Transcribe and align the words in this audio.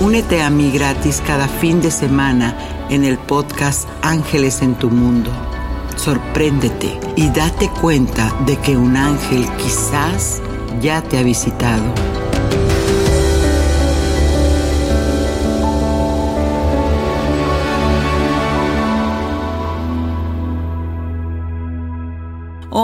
Únete 0.00 0.40
a 0.40 0.48
mí 0.48 0.70
gratis 0.70 1.22
cada 1.26 1.46
fin 1.46 1.82
de 1.82 1.90
semana 1.90 2.56
en 2.88 3.04
el 3.04 3.18
podcast 3.18 3.86
Ángeles 4.00 4.62
en 4.62 4.74
tu 4.74 4.88
Mundo. 4.88 5.30
Sorpréndete 5.96 6.98
y 7.16 7.28
date 7.28 7.68
cuenta 7.82 8.34
de 8.46 8.56
que 8.56 8.78
un 8.78 8.96
ángel 8.96 9.44
quizás 9.58 10.40
ya 10.80 11.02
te 11.02 11.18
ha 11.18 11.22
visitado. 11.22 11.84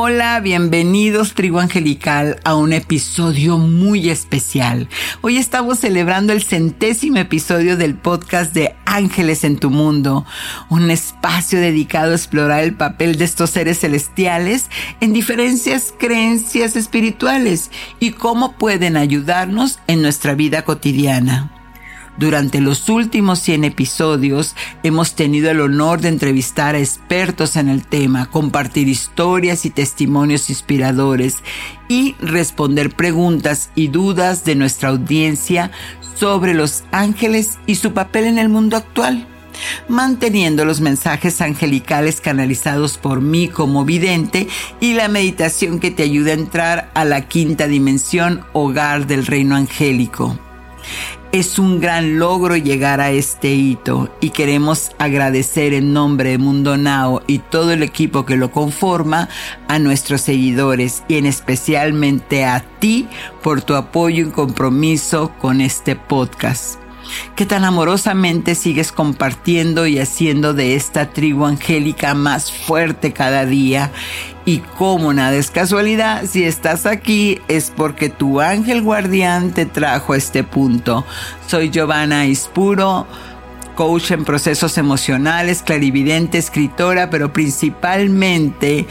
Hola, 0.08 0.38
bienvenidos 0.38 1.34
Trigo 1.34 1.58
Angelical 1.58 2.38
a 2.44 2.54
un 2.54 2.72
episodio 2.72 3.58
muy 3.58 4.08
especial. 4.08 4.88
Hoy 5.20 5.36
estamos 5.36 5.80
celebrando 5.80 6.32
el 6.32 6.44
centésimo 6.44 7.16
episodio 7.16 7.76
del 7.76 7.96
podcast 7.96 8.54
de 8.54 8.76
Ángeles 8.84 9.42
en 9.42 9.58
tu 9.58 9.68
Mundo, 9.68 10.24
un 10.70 10.92
espacio 10.92 11.58
dedicado 11.58 12.12
a 12.12 12.14
explorar 12.14 12.62
el 12.62 12.76
papel 12.76 13.18
de 13.18 13.24
estos 13.24 13.50
seres 13.50 13.80
celestiales 13.80 14.70
en 15.00 15.12
diferentes 15.12 15.92
creencias 15.98 16.76
espirituales 16.76 17.72
y 17.98 18.12
cómo 18.12 18.52
pueden 18.52 18.96
ayudarnos 18.96 19.80
en 19.88 20.02
nuestra 20.02 20.36
vida 20.36 20.62
cotidiana. 20.62 21.55
Durante 22.18 22.60
los 22.60 22.88
últimos 22.88 23.40
100 23.40 23.64
episodios 23.64 24.56
hemos 24.82 25.14
tenido 25.14 25.50
el 25.50 25.60
honor 25.60 26.00
de 26.00 26.08
entrevistar 26.08 26.74
a 26.74 26.78
expertos 26.78 27.56
en 27.56 27.68
el 27.68 27.86
tema, 27.86 28.30
compartir 28.30 28.88
historias 28.88 29.66
y 29.66 29.70
testimonios 29.70 30.48
inspiradores 30.48 31.36
y 31.88 32.14
responder 32.20 32.90
preguntas 32.90 33.70
y 33.74 33.88
dudas 33.88 34.44
de 34.44 34.54
nuestra 34.54 34.88
audiencia 34.88 35.70
sobre 36.14 36.54
los 36.54 36.84
ángeles 36.90 37.58
y 37.66 37.74
su 37.74 37.92
papel 37.92 38.24
en 38.24 38.38
el 38.38 38.48
mundo 38.48 38.76
actual 38.76 39.26
manteniendo 39.88 40.64
los 40.64 40.80
mensajes 40.80 41.40
angelicales 41.40 42.20
canalizados 42.20 42.98
por 42.98 43.20
mí 43.20 43.48
como 43.48 43.84
vidente 43.84 44.48
y 44.80 44.94
la 44.94 45.08
meditación 45.08 45.80
que 45.80 45.90
te 45.90 46.02
ayuda 46.02 46.32
a 46.32 46.34
entrar 46.34 46.90
a 46.94 47.04
la 47.04 47.22
quinta 47.22 47.66
dimensión, 47.66 48.44
hogar 48.52 49.06
del 49.06 49.26
reino 49.26 49.56
angélico. 49.56 50.38
Es 51.32 51.58
un 51.58 51.80
gran 51.80 52.18
logro 52.18 52.56
llegar 52.56 53.00
a 53.00 53.10
este 53.10 53.50
hito 53.50 54.08
y 54.20 54.30
queremos 54.30 54.92
agradecer 54.98 55.74
en 55.74 55.92
nombre 55.92 56.30
de 56.30 56.38
Mundo 56.38 56.76
Now 56.76 57.20
y 57.26 57.40
todo 57.40 57.72
el 57.72 57.82
equipo 57.82 58.24
que 58.24 58.36
lo 58.36 58.52
conforma 58.52 59.28
a 59.68 59.78
nuestros 59.78 60.22
seguidores 60.22 61.02
y 61.08 61.16
en 61.16 61.26
especialmente 61.26 62.44
a 62.44 62.60
ti 62.78 63.08
por 63.42 63.60
tu 63.60 63.74
apoyo 63.74 64.28
y 64.28 64.30
compromiso 64.30 65.32
con 65.38 65.60
este 65.60 65.96
podcast. 65.96 66.80
Que 67.34 67.44
tan 67.44 67.64
amorosamente 67.64 68.54
sigues 68.54 68.90
compartiendo 68.92 69.86
y 69.86 69.98
haciendo 69.98 70.54
de 70.54 70.74
esta 70.74 71.10
tribu 71.10 71.44
angélica 71.44 72.14
más 72.14 72.50
fuerte 72.50 73.12
cada 73.12 73.44
día 73.44 73.92
y 74.46 74.60
como 74.78 75.12
nada 75.12 75.34
es 75.34 75.50
casualidad, 75.50 76.24
si 76.24 76.44
estás 76.44 76.86
aquí 76.86 77.40
es 77.48 77.72
porque 77.76 78.08
tu 78.08 78.40
ángel 78.40 78.80
guardián 78.80 79.50
te 79.50 79.66
trajo 79.66 80.12
a 80.12 80.16
este 80.16 80.44
punto. 80.44 81.04
Soy 81.48 81.70
Giovanna 81.70 82.26
Ispuro, 82.26 83.08
coach 83.74 84.12
en 84.12 84.24
procesos 84.24 84.78
emocionales, 84.78 85.62
clarividente, 85.62 86.38
escritora, 86.38 87.10
pero 87.10 87.32
principalmente 87.32 88.86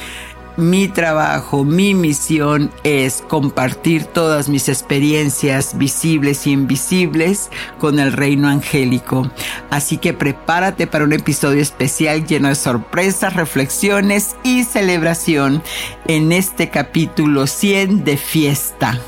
mi 0.57 0.87
trabajo, 0.87 1.63
mi 1.63 1.93
misión 1.93 2.71
es 2.83 3.23
compartir 3.27 4.05
todas 4.05 4.49
mis 4.49 4.69
experiencias 4.69 5.77
visibles 5.77 6.47
y 6.47 6.51
invisibles 6.51 7.49
con 7.79 7.99
el 7.99 8.13
reino 8.13 8.47
angélico. 8.47 9.29
Así 9.69 9.97
que 9.97 10.13
prepárate 10.13 10.87
para 10.87 11.05
un 11.05 11.13
episodio 11.13 11.61
especial 11.61 12.25
lleno 12.25 12.49
de 12.49 12.55
sorpresas, 12.55 13.33
reflexiones 13.33 14.35
y 14.43 14.63
celebración 14.63 15.61
en 16.07 16.31
este 16.31 16.69
capítulo 16.69 17.47
100 17.47 18.03
de 18.03 18.17
fiesta. 18.17 18.99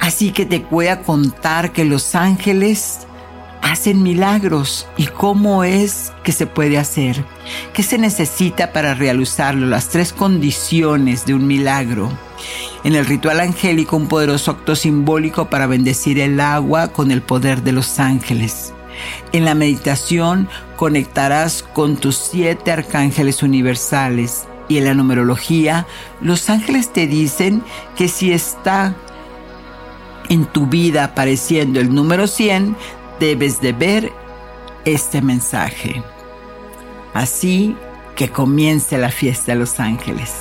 Así 0.00 0.32
que 0.32 0.46
te 0.46 0.60
voy 0.70 0.86
a 0.86 1.02
contar 1.02 1.72
que 1.72 1.84
los 1.84 2.14
ángeles 2.14 3.07
hacen 3.62 4.02
milagros 4.02 4.86
y 4.96 5.06
cómo 5.06 5.64
es 5.64 6.12
que 6.22 6.32
se 6.32 6.46
puede 6.46 6.78
hacer. 6.78 7.24
¿Qué 7.72 7.82
se 7.82 7.98
necesita 7.98 8.72
para 8.72 8.94
realizarlo? 8.94 9.66
Las 9.66 9.88
tres 9.88 10.12
condiciones 10.12 11.26
de 11.26 11.34
un 11.34 11.46
milagro. 11.46 12.10
En 12.84 12.94
el 12.94 13.06
ritual 13.06 13.40
angélico, 13.40 13.96
un 13.96 14.08
poderoso 14.08 14.52
acto 14.52 14.76
simbólico 14.76 15.50
para 15.50 15.66
bendecir 15.66 16.18
el 16.20 16.40
agua 16.40 16.88
con 16.88 17.10
el 17.10 17.22
poder 17.22 17.62
de 17.62 17.72
los 17.72 17.98
ángeles. 17.98 18.72
En 19.32 19.44
la 19.44 19.54
meditación 19.54 20.48
conectarás 20.76 21.62
con 21.62 21.96
tus 21.96 22.16
siete 22.16 22.72
arcángeles 22.72 23.42
universales. 23.42 24.46
Y 24.68 24.76
en 24.76 24.84
la 24.84 24.94
numerología, 24.94 25.86
los 26.20 26.50
ángeles 26.50 26.92
te 26.92 27.06
dicen 27.06 27.62
que 27.96 28.06
si 28.08 28.32
está 28.32 28.94
en 30.28 30.44
tu 30.44 30.66
vida 30.66 31.04
apareciendo 31.04 31.80
el 31.80 31.94
número 31.94 32.26
100, 32.26 32.76
debes 33.18 33.60
de 33.60 33.72
ver 33.72 34.12
este 34.84 35.20
mensaje. 35.22 36.02
Así 37.14 37.76
que 38.14 38.28
comience 38.28 38.98
la 38.98 39.10
fiesta 39.10 39.52
de 39.52 39.58
los 39.58 39.80
ángeles. 39.80 40.32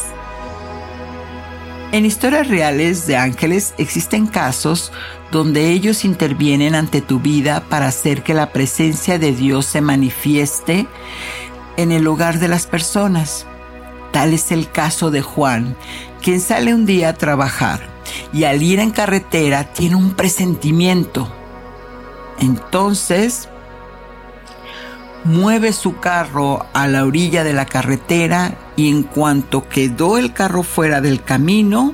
En 1.91 2.05
historias 2.05 2.47
reales 2.47 3.07
de 3.07 3.15
ángeles 3.15 3.73
existen 3.77 4.27
casos 4.27 4.91
donde 5.31 5.71
ellos 5.71 6.03
intervienen 6.03 6.75
ante 6.75 7.01
tu 7.01 7.19
vida 7.19 7.63
para 7.69 7.87
hacer 7.87 8.23
que 8.23 8.33
la 8.33 8.51
presencia 8.51 9.17
de 9.19 9.31
Dios 9.31 9.65
se 9.65 9.81
manifieste 9.81 10.87
en 11.77 11.91
el 11.91 12.07
hogar 12.07 12.39
de 12.39 12.49
las 12.49 12.67
personas. 12.67 13.45
Tal 14.11 14.33
es 14.33 14.51
el 14.51 14.69
caso 14.69 15.11
de 15.11 15.21
Juan, 15.21 15.77
quien 16.21 16.41
sale 16.41 16.73
un 16.73 16.85
día 16.85 17.09
a 17.09 17.13
trabajar 17.13 17.87
y 18.33 18.43
al 18.43 18.63
ir 18.63 18.79
en 18.79 18.91
carretera 18.91 19.71
tiene 19.73 19.95
un 19.95 20.13
presentimiento 20.13 21.36
entonces, 22.39 23.49
mueve 25.23 25.73
su 25.73 25.99
carro 25.99 26.65
a 26.73 26.87
la 26.87 27.05
orilla 27.05 27.43
de 27.43 27.53
la 27.53 27.65
carretera 27.65 28.57
y 28.75 28.89
en 28.89 29.03
cuanto 29.03 29.67
quedó 29.67 30.17
el 30.17 30.33
carro 30.33 30.63
fuera 30.63 31.01
del 31.01 31.23
camino, 31.23 31.93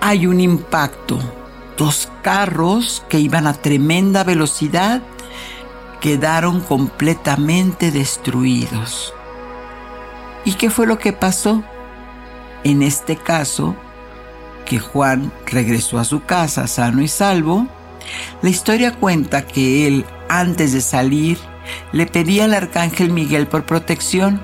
hay 0.00 0.26
un 0.26 0.40
impacto. 0.40 1.18
Dos 1.76 2.08
carros 2.22 3.04
que 3.08 3.18
iban 3.18 3.46
a 3.46 3.52
tremenda 3.52 4.24
velocidad 4.24 5.02
quedaron 6.00 6.60
completamente 6.60 7.90
destruidos. 7.90 9.12
¿Y 10.44 10.52
qué 10.52 10.70
fue 10.70 10.86
lo 10.86 10.98
que 10.98 11.12
pasó? 11.12 11.62
En 12.62 12.82
este 12.82 13.16
caso, 13.16 13.74
que 14.64 14.78
Juan 14.78 15.32
regresó 15.46 15.98
a 15.98 16.04
su 16.04 16.24
casa 16.24 16.66
sano 16.66 17.02
y 17.02 17.08
salvo, 17.08 17.66
la 18.42 18.48
historia 18.48 18.94
cuenta 18.94 19.46
que 19.46 19.86
él, 19.86 20.04
antes 20.28 20.72
de 20.72 20.80
salir, 20.80 21.38
le 21.92 22.06
pedía 22.06 22.44
al 22.44 22.54
arcángel 22.54 23.10
Miguel 23.10 23.46
por 23.46 23.64
protección 23.64 24.40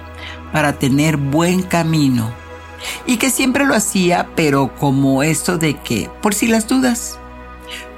para 0.52 0.74
tener 0.74 1.16
buen 1.16 1.62
camino. 1.62 2.30
Y 3.06 3.16
que 3.16 3.30
siempre 3.30 3.64
lo 3.64 3.74
hacía, 3.74 4.30
pero 4.34 4.74
como 4.74 5.22
esto 5.22 5.56
de 5.56 5.74
que, 5.74 6.10
por 6.20 6.34
si 6.34 6.48
las 6.48 6.66
dudas, 6.66 7.18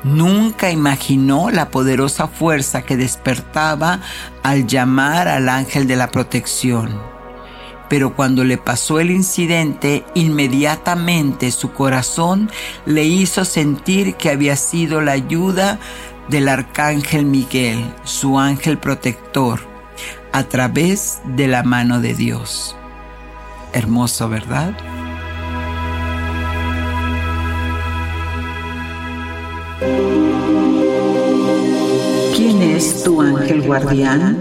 nunca 0.03 0.71
imaginó 0.71 1.51
la 1.51 1.71
poderosa 1.71 2.29
fuerza 2.29 2.83
que 2.83 2.97
despertaba 2.97 4.01
al 4.43 4.67
llamar 4.67 5.27
al 5.29 5.49
ángel 5.49 5.87
de 5.87 5.97
la 5.97 6.11
protección 6.11 7.14
pero 7.95 8.17
cuando 8.17 8.43
le 8.43 8.59
pasó 8.59 8.99
el 8.99 9.13
incidente, 9.13 10.05
inmediatamente 10.15 11.53
su 11.53 11.71
corazón 11.71 12.51
le 12.87 13.05
hizo 13.05 13.45
sentir 13.45 14.17
que 14.17 14.31
había 14.31 14.57
sido 14.57 15.01
la 15.01 15.13
ayuda 15.13 15.79
del 16.29 16.49
arcángel 16.49 17.25
Miguel, 17.25 17.95
su 18.03 18.41
ángel 18.41 18.79
protector, 18.79 19.61
a 20.33 20.43
través 20.43 21.21
de 21.25 21.47
la 21.47 21.63
mano 21.63 22.01
de 22.01 22.15
Dios. 22.15 22.75
Hermoso, 23.73 24.29
¿verdad? 24.29 24.77
¿Quién 32.35 32.61
es 32.61 33.05
tu 33.05 33.23
ángel 33.23 33.63
guardián? 33.63 34.37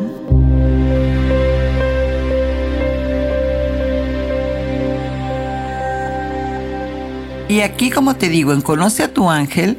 Y 7.53 7.61
aquí, 7.61 7.91
como 7.91 8.15
te 8.15 8.29
digo, 8.29 8.51
en 8.51 8.61
Conoce 8.61 9.03
a 9.03 9.13
tu 9.13 9.29
ángel, 9.29 9.77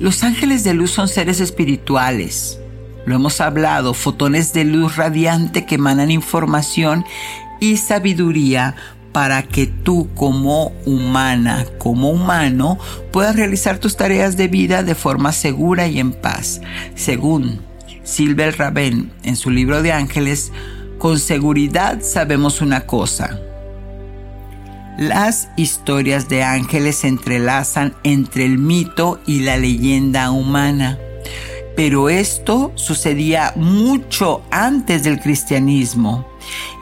los 0.00 0.22
ángeles 0.24 0.64
de 0.64 0.72
luz 0.72 0.90
son 0.90 1.06
seres 1.06 1.38
espirituales. 1.38 2.58
Lo 3.04 3.14
hemos 3.14 3.42
hablado, 3.42 3.92
fotones 3.92 4.54
de 4.54 4.64
luz 4.64 4.96
radiante 4.96 5.66
que 5.66 5.74
emanan 5.74 6.10
información 6.10 7.04
y 7.60 7.76
sabiduría 7.76 8.74
para 9.12 9.42
que 9.42 9.66
tú 9.66 10.08
como 10.14 10.72
humana, 10.86 11.66
como 11.76 12.08
humano, 12.08 12.78
puedas 13.12 13.36
realizar 13.36 13.76
tus 13.76 13.98
tareas 13.98 14.38
de 14.38 14.48
vida 14.48 14.82
de 14.82 14.94
forma 14.94 15.32
segura 15.32 15.88
y 15.88 15.98
en 15.98 16.12
paz. 16.14 16.62
Según 16.94 17.60
Silver 18.02 18.56
Raven 18.56 19.12
en 19.24 19.36
su 19.36 19.50
libro 19.50 19.82
de 19.82 19.92
ángeles, 19.92 20.52
con 20.96 21.18
seguridad 21.18 22.00
sabemos 22.00 22.62
una 22.62 22.86
cosa, 22.86 23.38
las 24.98 25.48
historias 25.56 26.28
de 26.28 26.42
ángeles 26.42 26.96
se 26.96 27.08
entrelazan 27.08 27.94
entre 28.02 28.44
el 28.44 28.58
mito 28.58 29.20
y 29.26 29.40
la 29.40 29.56
leyenda 29.56 30.30
humana. 30.30 30.98
Pero 31.74 32.10
esto 32.10 32.72
sucedía 32.74 33.52
mucho 33.56 34.42
antes 34.50 35.02
del 35.04 35.20
cristianismo. 35.20 36.28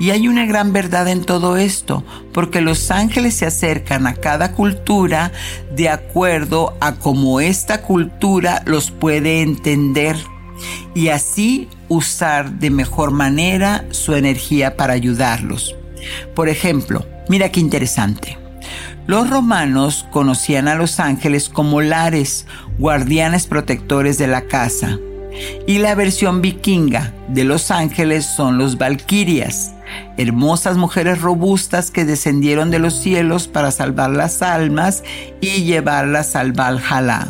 Y 0.01 0.11
hay 0.11 0.27
una 0.27 0.47
gran 0.47 0.73
verdad 0.73 1.07
en 1.09 1.25
todo 1.25 1.57
esto, 1.57 2.03
porque 2.33 2.61
los 2.61 2.91
ángeles 2.91 3.35
se 3.35 3.47
acercan 3.47 4.07
a 4.07 4.15
cada 4.15 4.53
cultura 4.53 5.31
de 5.77 5.89
acuerdo 5.89 6.77
a 6.81 6.97
cómo 6.97 7.41
esta 7.41 7.83
cultura 7.83 8.63
los 8.67 8.91
puede 8.91 9.43
entender 9.43 10.17
y 10.95 11.09
así 11.09 11.69
usar 11.89 12.53
de 12.53 12.71
mejor 12.71 13.11
manera 13.11 13.85
su 13.91 14.15
energía 14.15 14.77
para 14.77 14.95
ayudarlos. 14.95 15.77
Por 16.35 16.49
ejemplo, 16.49 17.07
Mira 17.31 17.53
qué 17.53 17.61
interesante. 17.61 18.37
Los 19.07 19.31
romanos 19.31 20.05
conocían 20.11 20.67
a 20.67 20.75
los 20.75 20.99
ángeles 20.99 21.49
como 21.49 21.81
lares, 21.81 22.45
guardianes 22.77 23.47
protectores 23.47 24.19
de 24.19 24.27
la 24.27 24.49
casa. 24.49 24.99
Y 25.65 25.79
la 25.79 25.95
versión 25.95 26.43
vikinga 26.43 27.15
de 27.29 27.45
los 27.45 27.71
ángeles 27.71 28.27
son 28.27 28.59
los 28.59 28.79
valquirias, 28.79 29.71
hermosas 30.17 30.77
mujeres 30.77 31.21
robustas 31.21 31.93
que 31.93 32.05
descendieron 32.05 32.73
de 32.73 32.81
los 32.81 32.95
cielos 32.95 33.47
para 33.47 33.71
salvar 33.71 34.11
las 34.11 34.43
almas 34.43 35.05
y 35.41 35.63
llevarlas 35.63 36.35
al 36.35 36.51
Valhalla. 36.51 37.29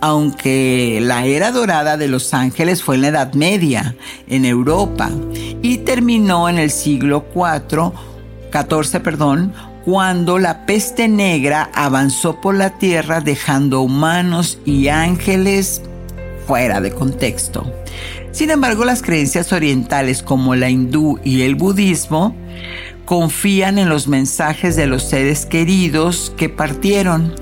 Aunque 0.00 0.98
la 1.00 1.24
era 1.24 1.52
dorada 1.52 1.96
de 1.96 2.08
los 2.08 2.34
ángeles 2.34 2.82
fue 2.82 2.96
en 2.96 3.02
la 3.02 3.08
Edad 3.08 3.34
Media, 3.34 3.94
en 4.26 4.44
Europa, 4.44 5.08
y 5.62 5.78
terminó 5.78 6.48
en 6.48 6.58
el 6.58 6.72
siglo 6.72 7.26
IV 7.32 7.92
14, 8.50 9.00
perdón, 9.00 9.52
cuando 9.84 10.38
la 10.38 10.66
peste 10.66 11.08
negra 11.08 11.70
avanzó 11.74 12.40
por 12.40 12.54
la 12.54 12.78
tierra 12.78 13.20
dejando 13.20 13.80
humanos 13.80 14.58
y 14.64 14.88
ángeles 14.88 15.82
fuera 16.46 16.80
de 16.80 16.92
contexto. 16.92 17.72
Sin 18.32 18.50
embargo, 18.50 18.84
las 18.84 19.02
creencias 19.02 19.52
orientales 19.52 20.22
como 20.22 20.54
la 20.54 20.70
hindú 20.70 21.18
y 21.24 21.42
el 21.42 21.54
budismo 21.54 22.36
confían 23.04 23.78
en 23.78 23.88
los 23.88 24.06
mensajes 24.06 24.76
de 24.76 24.86
los 24.86 25.02
seres 25.02 25.44
queridos 25.44 26.32
que 26.36 26.48
partieron 26.48 27.34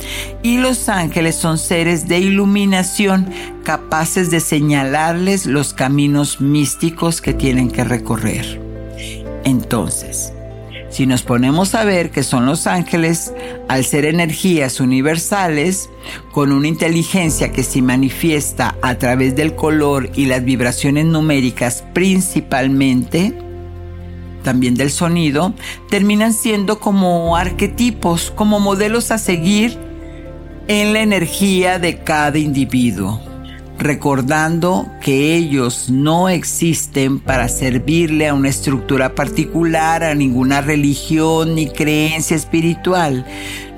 y 0.43 0.57
los 0.57 0.89
ángeles 0.89 1.35
son 1.35 1.59
seres 1.59 2.09
de 2.09 2.21
iluminación 2.21 3.31
capaces 3.65 4.31
de 4.31 4.41
señalarles 4.41 5.45
los 5.45 5.75
caminos 5.75 6.41
místicos 6.41 7.21
que 7.21 7.35
tienen 7.35 7.71
que 7.71 7.85
recorrer. 7.85 8.59
Entonces, 9.45 10.33
si 10.91 11.07
nos 11.07 11.23
ponemos 11.23 11.75
a 11.75 11.85
ver 11.85 12.11
que 12.11 12.23
son 12.23 12.47
los 12.47 12.67
ángeles, 12.67 13.33
al 13.69 13.85
ser 13.85 14.05
energías 14.05 14.81
universales, 14.81 15.91
con 16.33 16.53
una 16.53 16.69
inteligencia 16.69 17.53
que 17.53 17.63
se 17.63 17.83
manifiesta 17.83 18.77
a 18.83 18.95
través 18.97 19.37
del 19.37 19.55
color 19.55 20.11
y 20.15 20.27
las 20.27 20.45
vibraciones 20.45 21.05
numéricas 21.05 21.85
principalmente, 21.93 23.35
también 24.43 24.75
del 24.75 24.91
sonido, 24.91 25.53
terminan 25.91 26.33
siendo 26.33 26.81
como 26.81 27.37
arquetipos, 27.37 28.33
como 28.35 28.61
modelos 28.61 29.11
a 29.11 29.19
seguir 29.19 29.79
en 30.69 30.93
la 30.93 31.01
energía 31.01 31.79
de 31.79 31.99
cada 31.99 32.39
individuo 32.39 33.28
recordando 33.79 34.91
que 35.01 35.37
ellos 35.37 35.89
no 35.89 36.29
existen 36.29 37.21
para 37.21 37.49
servirle 37.49 38.29
a 38.29 38.35
una 38.35 38.49
estructura 38.49 39.15
particular, 39.15 40.03
a 40.03 40.15
ninguna 40.15 40.61
religión 40.61 41.55
ni 41.55 41.69
creencia 41.69 42.37
espiritual. 42.37 43.25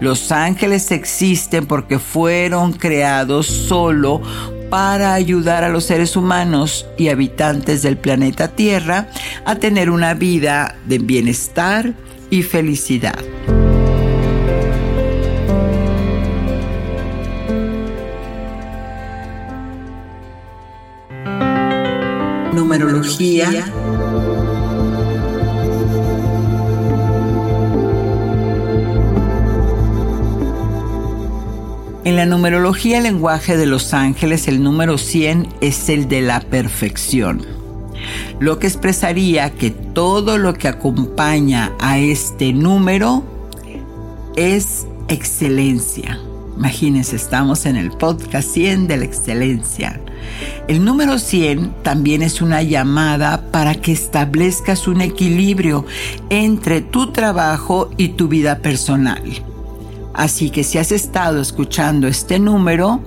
Los 0.01 0.33
ángeles 0.33 0.91
existen 0.91 1.67
porque 1.67 1.99
fueron 1.99 2.73
creados 2.73 3.47
solo 3.47 4.23
para 4.71 5.15
ayudar 5.15 5.65
a 5.65 5.69
los 5.69 5.85
seres 5.85 6.17
humanos 6.17 6.87
y 6.97 7.09
habitantes 7.09 7.83
del 7.83 7.99
planeta 7.99 8.49
Tierra 8.49 9.09
a 9.45 9.57
tener 9.57 9.91
una 9.91 10.15
vida 10.15 10.77
de 10.87 10.99
bienestar 10.99 11.93
y 12.31 12.43
felicidad. 12.43 13.19
En 32.05 32.17
la 32.17 32.27
numerología 32.27 32.99
el 32.99 33.05
lenguaje 33.05 33.57
de 33.57 33.67
los 33.67 33.95
ángeles, 33.95 34.49
el 34.49 34.63
número 34.63 34.99
100 34.99 35.49
es 35.61 35.89
el 35.89 36.09
de 36.09 36.23
la 36.23 36.41
perfección, 36.41 37.47
lo 38.41 38.59
que 38.59 38.67
expresaría 38.67 39.51
que 39.51 39.71
todo 39.71 40.39
lo 40.39 40.55
que 40.55 40.69
acompaña 40.69 41.73
a 41.79 41.99
este 41.99 42.53
número 42.53 43.23
es 44.37 44.87
excelencia. 45.09 46.19
Imagínense, 46.57 47.17
estamos 47.17 47.67
en 47.67 47.77
el 47.77 47.91
podcast 47.91 48.49
100 48.51 48.89
de 48.89 48.97
la 48.97 49.05
excelencia. 49.05 50.01
El 50.69 50.85
número 50.85 51.19
100 51.19 51.83
también 51.83 52.23
es 52.23 52.41
una 52.43 52.63
llamada 52.63 53.51
para 53.51 53.75
que 53.75 53.93
establezcas 53.93 54.87
un 54.87 55.01
equilibrio 55.01 55.85
entre 56.29 56.81
tu 56.81 57.13
trabajo 57.13 57.91
y 57.97 58.09
tu 58.11 58.29
vida 58.29 58.59
personal. 58.59 59.23
Así 60.15 60.51
que 60.51 60.65
si 60.65 60.79
has 60.79 60.93
estado 60.93 61.41
escuchando 61.41 62.07
este 62.07 62.39
número, 62.39 63.01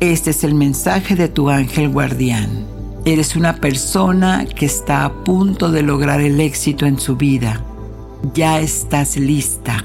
este 0.00 0.30
es 0.30 0.44
el 0.44 0.54
mensaje 0.54 1.14
de 1.14 1.28
tu 1.28 1.48
ángel 1.48 1.88
guardián. 1.88 2.66
Eres 3.04 3.36
una 3.36 3.56
persona 3.56 4.44
que 4.44 4.66
está 4.66 5.04
a 5.04 5.12
punto 5.24 5.70
de 5.70 5.82
lograr 5.82 6.20
el 6.20 6.40
éxito 6.40 6.86
en 6.86 7.00
su 7.00 7.16
vida. 7.16 7.60
Ya 8.34 8.60
estás 8.60 9.16
lista. 9.16 9.84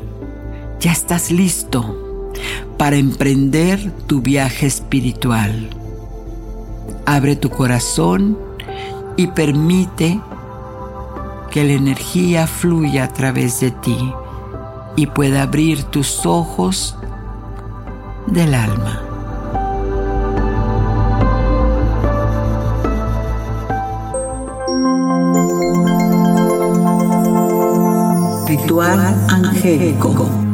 Ya 0.79 0.91
estás 0.91 1.31
listo 1.31 2.33
para 2.77 2.97
emprender 2.97 3.91
tu 4.05 4.21
viaje 4.21 4.67
espiritual. 4.67 5.69
Abre 7.09 7.37
tu 7.37 7.49
corazón 7.49 8.37
y 9.15 9.27
permite 9.27 10.19
que 11.49 11.63
la 11.63 11.71
energía 11.71 12.47
fluya 12.47 13.05
a 13.05 13.13
través 13.13 13.61
de 13.61 13.71
ti 13.71 14.13
y 14.97 15.07
pueda 15.07 15.43
abrir 15.43 15.83
tus 15.83 16.25
ojos 16.25 16.97
del 18.27 18.53
alma. 18.53 19.03
Ritual 28.49 29.15
angélico. 29.29 30.46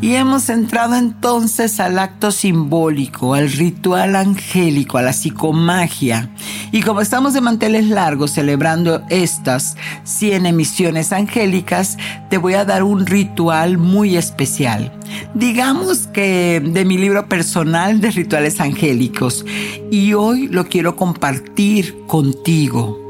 Y 0.00 0.14
hemos 0.14 0.48
entrado 0.48 0.94
entonces 0.94 1.80
al 1.80 1.98
acto 1.98 2.30
simbólico, 2.30 3.34
al 3.34 3.50
ritual 3.50 4.14
angélico, 4.14 4.96
a 4.96 5.02
la 5.02 5.12
psicomagia. 5.12 6.30
Y 6.70 6.82
como 6.82 7.00
estamos 7.00 7.34
de 7.34 7.40
manteles 7.40 7.88
largos 7.88 8.30
celebrando 8.30 9.02
estas 9.10 9.76
100 10.04 10.46
emisiones 10.46 11.12
angélicas, 11.12 11.98
te 12.30 12.38
voy 12.38 12.54
a 12.54 12.64
dar 12.64 12.84
un 12.84 13.06
ritual 13.06 13.76
muy 13.76 14.16
especial. 14.16 14.92
Digamos 15.34 16.06
que 16.06 16.62
de 16.64 16.84
mi 16.84 16.96
libro 16.96 17.28
personal 17.28 18.00
de 18.00 18.12
rituales 18.12 18.60
angélicos. 18.60 19.44
Y 19.90 20.12
hoy 20.12 20.46
lo 20.46 20.68
quiero 20.68 20.94
compartir 20.94 21.96
contigo. 22.06 23.00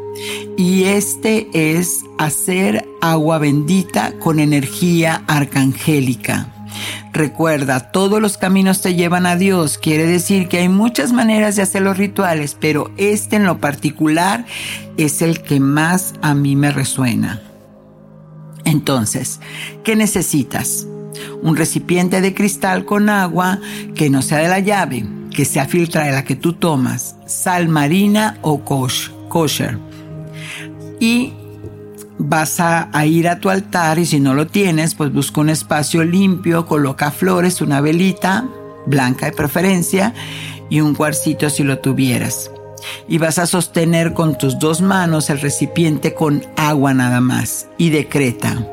Y 0.57 0.85
este 0.85 1.49
es 1.53 2.03
hacer 2.19 2.89
agua 3.03 3.39
bendita 3.39 4.15
con 4.19 4.41
energía 4.41 5.23
arcangélica. 5.27 6.49
Recuerda, 7.13 7.81
todos 7.91 8.21
los 8.21 8.37
caminos 8.37 8.81
te 8.81 8.95
llevan 8.95 9.27
a 9.27 9.37
Dios. 9.37 9.79
Quiere 9.79 10.07
decir 10.07 10.49
que 10.49 10.59
hay 10.59 10.69
muchas 10.69 11.13
maneras 11.13 11.57
de 11.57 11.63
hacer 11.63 11.83
los 11.83 11.97
rituales, 11.97 12.57
pero 12.59 12.91
este 12.97 13.37
en 13.37 13.45
lo 13.45 13.59
particular 13.59 14.45
es 14.97 15.23
el 15.23 15.43
que 15.43 15.61
más 15.61 16.15
a 16.23 16.35
mí 16.35 16.57
me 16.57 16.71
resuena. 16.71 17.43
Entonces, 18.65 19.41
¿qué 19.85 19.97
necesitas? 19.97 20.87
Un 21.43 21.57
recipiente 21.57 22.21
de 22.21 22.35
cristal 22.35 22.85
con 22.85 23.09
agua 23.09 23.61
que 23.95 24.11
no 24.11 24.23
sea 24.23 24.39
de 24.39 24.49
la 24.49 24.59
llave, 24.61 25.07
que 25.31 25.45
sea 25.45 25.67
filtra 25.67 26.05
de 26.05 26.13
la 26.13 26.25
que 26.25 26.37
tú 26.37 26.53
tomas, 26.53 27.17
sal 27.27 27.69
marina 27.69 28.39
o 28.43 28.63
kosher. 29.29 29.79
Y 31.01 31.33
vas 32.19 32.61
a, 32.61 32.91
ir 33.07 33.29
a 33.29 33.39
tu 33.39 33.49
altar 33.49 33.99
y 33.99 34.07
si 34.07 34.21
no 34.21 34.35
lo 34.35 34.47
tienes, 34.47 34.95
pues 34.95 35.13
busca 35.13 35.41
un 35.41 35.51
espacio 35.51 36.05
limpio, 36.05 36.67
coloca 36.67 37.11
flores, 37.11 37.61
una 37.61 37.81
velita, 37.81 38.49
blanca 38.87 39.27
de 39.27 39.33
preferencia, 39.33 40.15
y 40.71 40.81
un 40.81 40.95
cuarcito 40.95 41.49
si 41.49 41.63
lo 41.63 41.79
tuvieras. 41.79 42.51
Y 43.09 43.19
vas 43.19 43.39
a 43.39 43.47
sostener 43.47 44.13
con 44.13 44.37
tus 44.37 44.59
dos 44.59 44.81
manos 44.81 45.31
el 45.31 45.41
recipiente 45.41 46.15
con 46.15 46.45
agua 46.57 46.95
nada 46.95 47.21
más 47.21 47.69
y 47.79 47.91
decreta. 47.91 48.67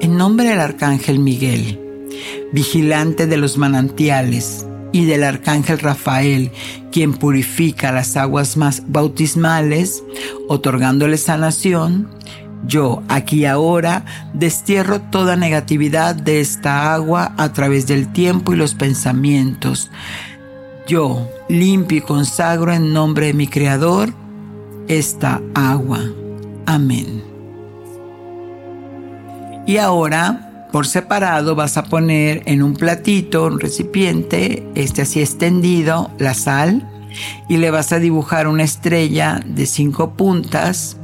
En 0.00 0.16
nombre 0.16 0.48
del 0.48 0.60
Arcángel 0.60 1.18
Miguel, 1.18 1.80
vigilante 2.52 3.26
de 3.26 3.36
los 3.36 3.56
manantiales, 3.56 4.66
y 4.92 5.04
del 5.04 5.24
Arcángel 5.24 5.78
Rafael, 5.78 6.50
quien 6.90 7.12
purifica 7.12 7.92
las 7.92 8.16
aguas 8.16 8.56
más 8.56 8.82
bautismales, 8.86 10.02
otorgándole 10.48 11.18
sanación, 11.18 12.08
yo, 12.66 13.02
aquí 13.08 13.46
ahora, 13.46 14.04
destierro 14.34 15.00
toda 15.00 15.36
negatividad 15.36 16.14
de 16.14 16.40
esta 16.40 16.92
agua 16.94 17.32
a 17.36 17.52
través 17.52 17.86
del 17.86 18.12
tiempo 18.12 18.52
y 18.52 18.56
los 18.56 18.74
pensamientos. 18.74 19.90
Yo 20.86 21.28
limpio 21.48 21.98
y 21.98 22.00
consagro 22.00 22.72
en 22.72 22.92
nombre 22.92 23.26
de 23.26 23.34
mi 23.34 23.46
Creador 23.46 24.12
esta 24.88 25.40
agua. 25.54 26.00
Amén. 26.66 27.22
Y 29.66 29.78
ahora, 29.78 30.68
por 30.72 30.86
separado, 30.86 31.54
vas 31.54 31.76
a 31.76 31.84
poner 31.84 32.42
en 32.46 32.62
un 32.62 32.74
platito, 32.74 33.46
un 33.46 33.58
recipiente, 33.58 34.66
este 34.74 35.02
así 35.02 35.20
extendido, 35.20 36.10
la 36.18 36.34
sal, 36.34 36.88
y 37.48 37.56
le 37.56 37.70
vas 37.70 37.92
a 37.92 37.98
dibujar 37.98 38.46
una 38.46 38.62
estrella 38.62 39.40
de 39.44 39.66
cinco 39.66 40.14
puntas 40.14 40.98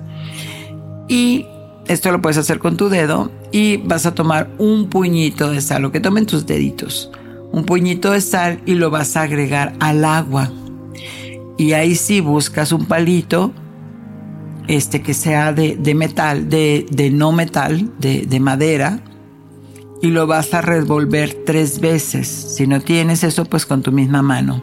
y 1.09 1.47
esto 1.89 2.12
lo 2.12 2.23
puedes 2.23 2.39
hacer 2.39 2.59
con 2.59 2.77
tu 2.77 2.89
dedo 2.89 3.31
y 3.51 3.79
vas 3.79 4.07
a 4.07 4.15
tomar 4.15 4.51
un 4.59 4.89
puñito 4.89 5.51
de 5.51 5.61
sal, 5.61 5.83
lo 5.83 5.93
que 5.93 6.01
tomen 6.01 6.27
tus 6.27 6.47
deditos, 6.47 7.11
un 7.51 7.65
puñito 7.65 8.12
de 8.12 8.21
sal 8.21 8.61
y 8.67 8.75
lo 8.75 8.91
vas 8.91 9.17
a 9.17 9.23
agregar 9.23 9.75
al 9.81 10.05
agua. 10.05 10.51
Y 11.59 11.73
ahí 11.73 11.95
sí 11.95 12.21
buscas 12.21 12.73
un 12.73 12.87
palito, 12.87 13.53
este 14.69 15.03
que 15.03 15.15
sea 15.15 15.53
de, 15.53 15.77
metal, 15.95 16.49
de, 16.49 17.11
no 17.12 17.33
metal, 17.33 17.91
de, 17.99 18.27
de 18.27 18.41
madera, 18.41 19.01
y 20.01 20.09
lo 20.09 20.27
vas 20.27 20.55
a 20.55 20.62
revolver 20.62 21.45
tres 21.47 21.81
veces. 21.81 22.27
Si 22.27 22.67
no 22.67 22.81
tienes 22.81 23.23
eso, 23.23 23.45
pues 23.45 23.67
con 23.67 23.83
tu 23.83 23.93
misma 23.93 24.23
mano. 24.23 24.62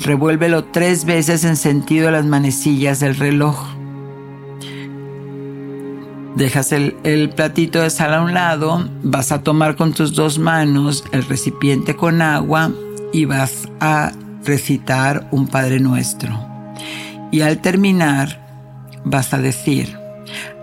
Revuélvelo 0.00 0.64
tres 0.64 1.04
veces 1.04 1.44
en 1.44 1.56
sentido 1.56 2.06
de 2.06 2.12
las 2.12 2.26
manecillas 2.26 3.00
del 3.00 3.16
reloj 3.16 3.56
Dejas 6.36 6.72
el, 6.72 7.30
platito 7.30 7.80
de 7.80 7.90
sal 7.90 8.14
a 8.14 8.22
un 8.22 8.34
lado, 8.34 8.88
vas 9.02 9.32
a 9.32 9.42
tomar 9.42 9.76
con 9.76 9.92
tus 9.92 10.14
dos 10.14 10.38
manos 10.38 11.04
el 11.12 11.24
recipiente 11.24 11.96
con 11.96 12.22
agua 12.22 12.70
y 13.12 13.24
vas 13.24 13.68
a 13.80 14.12
recitar 14.44 15.28
un 15.30 15.48
Padre 15.48 15.80
Nuestro. 15.80 16.38
Y 17.32 17.40
al 17.40 17.58
terminar, 17.58 18.46
vas 19.04 19.34
a 19.34 19.38
decir, 19.38 19.96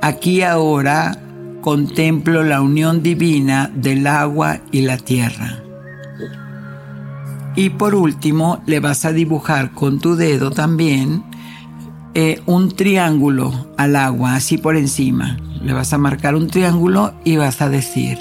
aquí 0.01 0.43
ahora 0.43 1.19
contemplo 1.61 2.43
la 2.43 2.61
unión 2.61 3.01
divina 3.03 3.69
del 3.73 4.07
agua 4.07 4.59
y 4.71 4.81
la 4.81 4.97
tierra. 4.97 5.59
Y 7.55 7.71
por 7.71 7.95
último, 7.95 8.61
le 8.65 8.79
vas 8.79 9.05
a 9.05 9.13
dibujar 9.13 9.71
con 9.71 9.99
tu 9.99 10.15
dedo 10.15 10.51
también 10.51 11.23
eh, 12.15 12.41
un 12.45 12.71
triángulo 12.71 13.67
al 13.75 13.97
agua, 13.97 14.35
así 14.35 14.57
por 14.57 14.77
encima. 14.77 15.37
Le 15.61 15.73
vas 15.73 15.91
a 15.91 15.97
marcar 15.97 16.35
un 16.35 16.47
triángulo 16.47 17.13
y 17.25 17.35
vas 17.35 17.61
a 17.61 17.67
decir, 17.67 18.17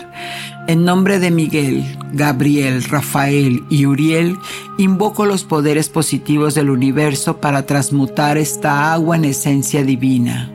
en 0.67 0.85
nombre 0.85 1.21
de 1.21 1.31
Miguel, 1.31 1.85
Gabriel, 2.13 2.83
Rafael 2.83 3.63
y 3.71 3.87
Uriel, 3.87 4.37
invoco 4.79 5.27
los 5.27 5.45
poderes 5.45 5.89
positivos 5.89 6.55
del 6.55 6.71
universo 6.71 7.41
para 7.41 7.67
transmutar 7.67 8.37
esta 8.37 8.93
agua 8.93 9.15
en 9.17 9.27
esencia 9.27 9.85
divina. 9.85 10.51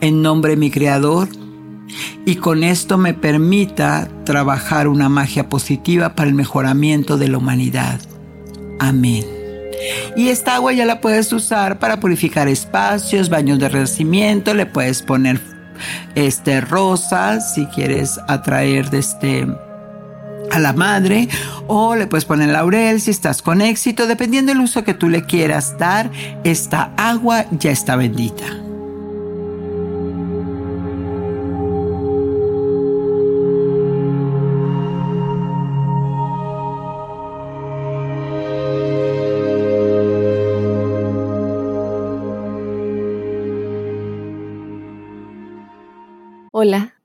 En 0.00 0.20
nombre 0.20 0.52
de 0.52 0.56
mi 0.56 0.70
Creador, 0.70 1.28
y 2.24 2.34
con 2.34 2.64
esto 2.64 2.98
me 2.98 3.14
permita 3.14 4.08
trabajar 4.24 4.88
una 4.88 5.08
magia 5.08 5.48
positiva 5.48 6.16
para 6.16 6.28
el 6.28 6.34
mejoramiento 6.34 7.16
de 7.16 7.28
la 7.28 7.38
humanidad. 7.38 8.00
Amén. 8.80 9.35
Y 10.16 10.28
esta 10.28 10.56
agua 10.56 10.72
ya 10.72 10.84
la 10.84 11.00
puedes 11.00 11.32
usar 11.32 11.78
para 11.78 12.00
purificar 12.00 12.48
espacios, 12.48 13.28
baños 13.28 13.58
de 13.58 13.68
renacimiento, 13.68 14.54
le 14.54 14.66
puedes 14.66 15.02
poner 15.02 15.40
este, 16.14 16.60
rosa, 16.60 17.40
si 17.40 17.66
quieres 17.66 18.18
atraer 18.28 18.88
este 18.92 19.46
a 20.50 20.58
la 20.60 20.72
madre 20.72 21.28
o 21.66 21.96
le 21.96 22.06
puedes 22.06 22.24
poner 22.24 22.50
laurel 22.50 23.00
si 23.00 23.10
estás 23.10 23.42
con 23.42 23.60
éxito, 23.60 24.06
dependiendo 24.06 24.52
del 24.52 24.62
uso 24.62 24.84
que 24.84 24.94
tú 24.94 25.08
le 25.08 25.24
quieras 25.24 25.76
dar, 25.76 26.10
esta 26.44 26.92
agua 26.96 27.46
ya 27.50 27.72
está 27.72 27.96
bendita. 27.96 28.65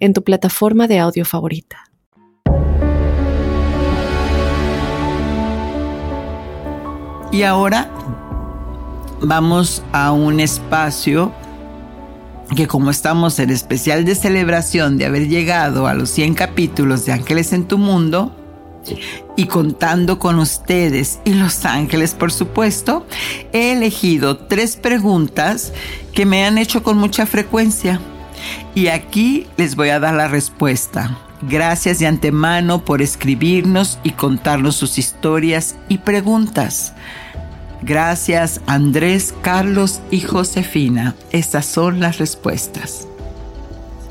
en 0.00 0.12
tu 0.12 0.22
plataforma 0.22 0.86
de 0.86 0.98
audio 0.98 1.24
favorita. 1.24 1.84
Y 7.30 7.42
ahora 7.42 7.90
vamos 9.20 9.82
a 9.92 10.12
un 10.12 10.40
espacio 10.40 11.32
que 12.56 12.66
como 12.66 12.90
estamos 12.90 13.38
en 13.38 13.50
especial 13.50 14.04
de 14.04 14.14
celebración 14.14 14.96
de 14.96 15.04
haber 15.04 15.28
llegado 15.28 15.86
a 15.86 15.94
los 15.94 16.08
100 16.10 16.34
capítulos 16.34 17.04
de 17.04 17.12
Ángeles 17.12 17.52
en 17.52 17.66
tu 17.66 17.76
Mundo, 17.76 18.34
y 19.36 19.46
contando 19.46 20.18
con 20.18 20.38
ustedes 20.38 21.20
y 21.24 21.34
los 21.34 21.64
ángeles, 21.64 22.14
por 22.14 22.32
supuesto, 22.32 23.06
he 23.52 23.72
elegido 23.72 24.38
tres 24.38 24.76
preguntas 24.76 25.72
que 26.12 26.26
me 26.26 26.44
han 26.44 26.58
hecho 26.58 26.82
con 26.82 26.96
mucha 26.96 27.26
frecuencia. 27.26 28.00
Y 28.74 28.88
aquí 28.88 29.46
les 29.56 29.76
voy 29.76 29.90
a 29.90 30.00
dar 30.00 30.14
la 30.14 30.28
respuesta. 30.28 31.18
Gracias 31.42 31.98
de 32.00 32.06
antemano 32.06 32.84
por 32.84 33.00
escribirnos 33.00 33.98
y 34.02 34.10
contarnos 34.10 34.76
sus 34.76 34.98
historias 34.98 35.76
y 35.88 35.98
preguntas. 35.98 36.94
Gracias 37.82 38.60
Andrés, 38.66 39.34
Carlos 39.40 40.00
y 40.10 40.20
Josefina. 40.20 41.14
Estas 41.30 41.66
son 41.66 42.00
las 42.00 42.18
respuestas. 42.18 43.06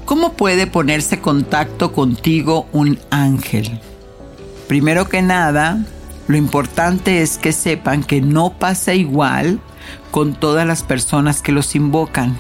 ¿Cómo 0.06 0.34
puede 0.34 0.68
ponerse 0.68 1.20
contacto 1.20 1.92
contigo 1.92 2.68
un 2.72 2.98
ángel? 3.10 3.82
Primero 4.70 5.10
que 5.10 5.22
nada, 5.22 5.80
lo 6.28 6.38
importante 6.38 7.22
es 7.22 7.38
que 7.38 7.52
sepan 7.52 8.04
que 8.04 8.22
no 8.22 8.54
pasa 8.54 8.94
igual 8.94 9.60
con 10.12 10.34
todas 10.34 10.66
las 10.66 10.84
personas 10.84 11.42
que 11.42 11.52
los 11.52 11.76
invocan. 11.76 12.38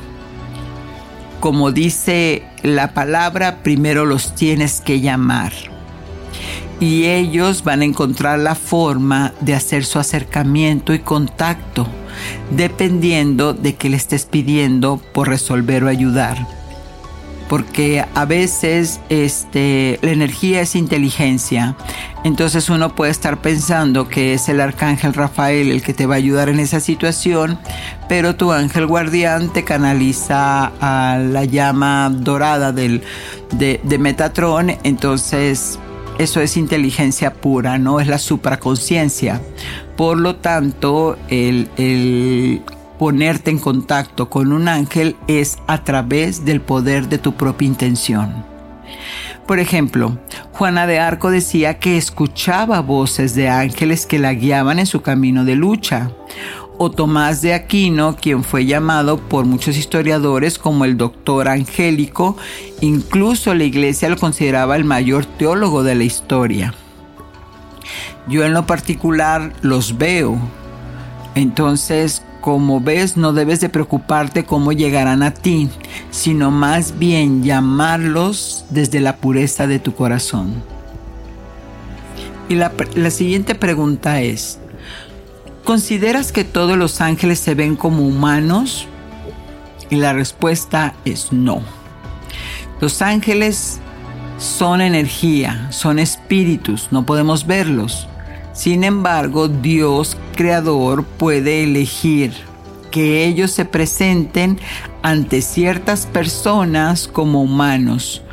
Como 1.39 1.71
dice 1.71 2.43
la 2.63 2.93
palabra, 2.93 3.57
primero 3.63 4.05
los 4.05 4.35
tienes 4.35 4.81
que 4.81 4.99
llamar 5.01 5.53
y 6.79 7.05
ellos 7.05 7.63
van 7.63 7.81
a 7.81 7.85
encontrar 7.85 8.39
la 8.39 8.55
forma 8.55 9.33
de 9.41 9.55
hacer 9.55 9.85
su 9.85 9.99
acercamiento 9.99 10.93
y 10.93 10.99
contacto, 10.99 11.87
dependiendo 12.51 13.53
de 13.53 13.75
qué 13.75 13.89
le 13.89 13.97
estés 13.97 14.25
pidiendo 14.25 15.01
por 15.13 15.27
resolver 15.27 15.83
o 15.83 15.87
ayudar. 15.87 16.56
Porque 17.47 18.03
a 18.13 18.25
veces 18.25 18.99
este, 19.09 19.99
la 20.01 20.11
energía 20.11 20.61
es 20.61 20.75
inteligencia. 20.75 21.75
Entonces 22.23 22.69
uno 22.69 22.93
puede 22.93 23.11
estar 23.11 23.41
pensando 23.41 24.09
que 24.09 24.33
es 24.33 24.49
el 24.49 24.59
arcángel 24.59 25.13
Rafael 25.13 25.71
el 25.71 25.81
que 25.81 25.93
te 25.93 26.05
va 26.05 26.15
a 26.15 26.17
ayudar 26.17 26.49
en 26.49 26.59
esa 26.59 26.79
situación, 26.79 27.57
pero 28.09 28.35
tu 28.35 28.51
ángel 28.51 28.85
guardián 28.85 29.53
te 29.53 29.63
canaliza 29.63 30.71
a 30.81 31.17
la 31.19 31.45
llama 31.45 32.09
dorada 32.13 32.71
del, 32.71 33.01
de, 33.51 33.97
Metatron. 33.97 34.75
Entonces 34.83 35.79
eso 36.17 36.41
es 36.41 36.57
inteligencia 36.57 37.33
pura, 37.33 37.77
no 37.77 37.99
es 37.99 38.07
la 38.07 38.17
supraconciencia. 38.17 39.41
Por 39.95 40.17
lo 40.17 40.35
tanto, 40.35 41.17
el, 41.29 42.61
ponerte 42.97 43.51
en 43.51 43.59
contacto 43.59 44.29
con 44.29 44.51
un 44.51 44.67
ángel 44.67 45.15
es 45.27 45.57
a 45.67 45.83
través 45.83 46.45
del 46.45 46.61
poder 46.61 47.09
de 47.09 47.17
tu 47.17 47.33
propia 47.33 47.67
intención. 47.67 48.45
Por 49.45 49.59
ejemplo, 49.59 50.17
Juana 50.51 50.87
de 50.87 50.99
Arco 50.99 51.31
decía 51.31 51.79
que 51.79 51.97
escuchaba 51.97 52.81
voces 52.81 53.33
de 53.33 53.47
ángeles 53.47 54.05
que 54.05 54.19
la 54.19 54.33
guiaban 54.33 54.79
en 54.79 54.85
su 54.85 55.01
camino 55.01 55.45
de 55.45 55.55
lucha 55.55 56.11
o 56.77 56.91
Tomás 56.91 57.41
de 57.41 57.53
Aquino, 57.53 58.15
quien 58.15 58.43
fue 58.43 58.65
llamado 58.65 59.17
por 59.17 59.45
muchos 59.45 59.77
historiadores 59.77 60.59
como 60.59 60.85
el 60.85 60.97
doctor 60.97 61.47
angélico, 61.47 62.37
incluso 62.81 63.53
la 63.53 63.63
iglesia 63.63 64.09
lo 64.09 64.17
consideraba 64.17 64.75
el 64.75 64.85
mayor 64.85 65.25
teólogo 65.25 65.83
de 65.83 65.95
la 65.95 66.03
historia. 66.03 66.73
Yo 68.27 68.43
en 68.43 68.53
lo 68.53 68.65
particular 68.65 69.53
los 69.61 69.97
veo. 69.97 70.37
Entonces, 71.33 72.23
como 72.47 72.79
ves, 72.79 73.17
no 73.17 73.33
debes 73.33 73.59
de 73.59 73.67
preocuparte 73.67 74.45
cómo 74.45 74.71
llegarán 74.71 75.21
a 75.21 75.33
ti, 75.33 75.69
sino 76.11 76.49
más 76.49 76.97
bien 76.97 77.43
llamarlos 77.43 78.63
desde 78.69 79.01
la 79.01 79.17
pureza 79.17 79.67
de 79.67 79.79
tu 79.79 79.93
corazón. 79.93 80.63
Y 82.47 82.55
la, 82.55 82.71
la 82.95 83.11
siguiente 83.11 83.53
pregunta 83.53 84.21
es, 84.21 84.59
¿Consideras 85.65 86.31
que 86.31 86.45
todos 86.45 86.77
los 86.77 87.01
ángeles 87.01 87.39
se 87.39 87.53
ven 87.53 87.75
como 87.75 88.07
humanos? 88.07 88.87
Y 89.89 89.97
la 89.97 90.13
respuesta 90.13 90.95
es 91.03 91.33
no. 91.33 91.61
Los 92.79 93.01
ángeles 93.01 93.81
son 94.37 94.79
energía, 94.79 95.67
son 95.73 95.99
espíritus, 95.99 96.87
no 96.91 97.05
podemos 97.05 97.45
verlos. 97.45 98.07
Sin 98.57 98.83
embargo, 98.83 99.49
Dios 99.49 100.17
creador 100.35 101.03
puede 101.03 101.63
elegir 101.63 102.33
que 102.89 103.23
ellos 103.23 103.51
se 103.51 103.65
presenten 103.65 104.59
ante 105.03 105.43
ciertas 105.43 106.07
personas 106.07 107.07
como 107.07 107.43
humanos, 107.43 108.23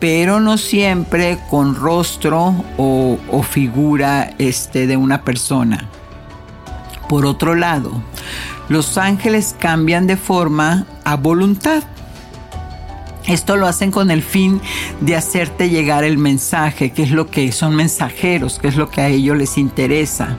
pero 0.00 0.40
no 0.40 0.58
siempre 0.58 1.38
con 1.48 1.76
rostro 1.76 2.64
o, 2.76 3.18
figura 3.48 4.34
este, 4.38 4.88
de 4.88 4.96
una 4.96 5.22
persona. 5.22 5.88
Por 7.08 7.24
otro 7.24 7.54
lado, 7.54 8.02
los 8.68 8.98
ángeles 8.98 9.54
cambian 9.60 10.08
de 10.08 10.16
forma 10.16 10.86
a 11.04 11.14
voluntad. 11.14 11.84
Esto 13.28 13.56
lo 13.56 13.66
hacen 13.66 13.90
con 13.90 14.10
el 14.10 14.22
fin 14.22 14.60
de 15.00 15.14
hacerte 15.14 15.68
llegar 15.68 16.02
el 16.02 16.16
mensaje, 16.16 16.90
que 16.92 17.02
es 17.02 17.10
lo 17.10 17.26
que 17.26 17.52
son 17.52 17.76
mensajeros, 17.76 18.58
que 18.58 18.68
es 18.68 18.76
lo 18.76 18.90
que 18.90 19.02
a 19.02 19.08
ellos 19.08 19.36
les 19.36 19.58
interesa. 19.58 20.38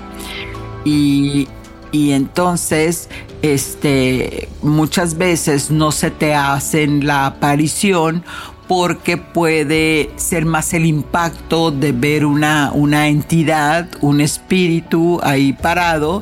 Y, 0.83 1.47
entonces, 1.91 3.09
este, 3.43 4.49
muchas 4.63 5.17
veces 5.17 5.69
no 5.69 5.91
se 5.91 6.09
te 6.09 6.33
hacen 6.33 7.05
la 7.05 7.27
aparición 7.27 8.23
porque 8.69 9.17
puede 9.17 10.11
ser 10.17 10.45
más 10.45 10.75
el 10.75 10.85
impacto 10.85 11.71
de 11.71 11.91
ver 11.91 12.23
una, 12.23 12.71
una 12.71 13.07
entidad, 13.07 13.87
un 13.99 14.21
espíritu 14.21 15.19
ahí 15.23 15.53
parado 15.53 16.21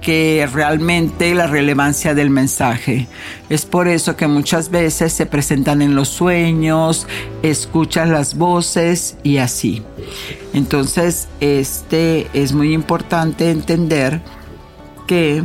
que 0.00 0.48
realmente 0.52 1.34
la 1.34 1.48
relevancia 1.48 2.14
del 2.14 2.30
mensaje. 2.30 3.08
Es 3.48 3.66
por 3.66 3.88
eso 3.88 4.14
que 4.14 4.28
muchas 4.28 4.70
veces 4.70 5.12
se 5.12 5.26
presentan 5.26 5.82
en 5.82 5.96
los 5.96 6.08
sueños, 6.08 7.08
escuchas 7.42 8.08
las 8.08 8.36
voces 8.36 9.16
y 9.24 9.38
así. 9.38 9.82
Entonces, 10.54 11.26
este 11.40 12.28
es 12.32 12.52
muy 12.52 12.74
importante 12.74 13.50
entender 13.50 14.22
que 15.08 15.42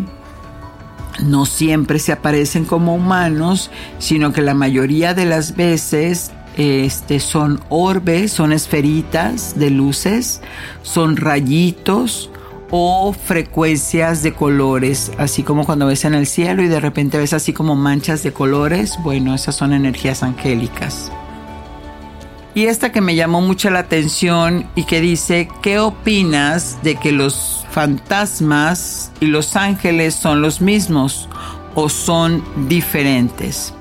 no 1.19 1.47
siempre 1.47 1.97
se 1.97 2.11
aparecen 2.11 2.65
como 2.65 2.93
humanos, 2.93 3.71
sino 3.97 4.33
que 4.33 4.43
la 4.43 4.53
mayoría 4.53 5.15
de 5.15 5.25
las 5.25 5.55
veces 5.55 6.31
este, 6.57 7.19
son 7.19 7.59
orbes, 7.69 8.31
son 8.31 8.53
esferitas 8.53 9.57
de 9.57 9.69
luces, 9.69 10.41
son 10.81 11.17
rayitos 11.17 12.29
o 12.75 13.13
frecuencias 13.13 14.23
de 14.23 14.33
colores, 14.33 15.11
así 15.17 15.43
como 15.43 15.65
cuando 15.65 15.85
ves 15.85 16.05
en 16.05 16.15
el 16.15 16.25
cielo 16.25 16.63
y 16.63 16.67
de 16.67 16.79
repente 16.79 17.19
ves 17.19 17.33
así 17.33 17.53
como 17.53 17.75
manchas 17.75 18.23
de 18.23 18.33
colores, 18.33 18.97
bueno, 19.03 19.35
esas 19.35 19.55
son 19.55 19.73
energías 19.73 20.23
angélicas. 20.23 21.11
Y 22.55 22.65
esta 22.65 22.91
que 22.91 23.01
me 23.01 23.15
llamó 23.15 23.41
mucho 23.41 23.69
la 23.71 23.79
atención 23.79 24.67
y 24.75 24.85
que 24.85 25.01
dice, 25.01 25.49
¿qué 25.61 25.79
opinas 25.79 26.77
de 26.83 26.95
que 26.95 27.11
los 27.11 27.65
fantasmas 27.71 29.11
y 29.19 29.25
los 29.25 29.55
ángeles 29.55 30.13
son 30.13 30.41
los 30.41 30.61
mismos 30.61 31.29
o 31.73 31.89
son 31.89 32.43
diferentes? 32.67 33.73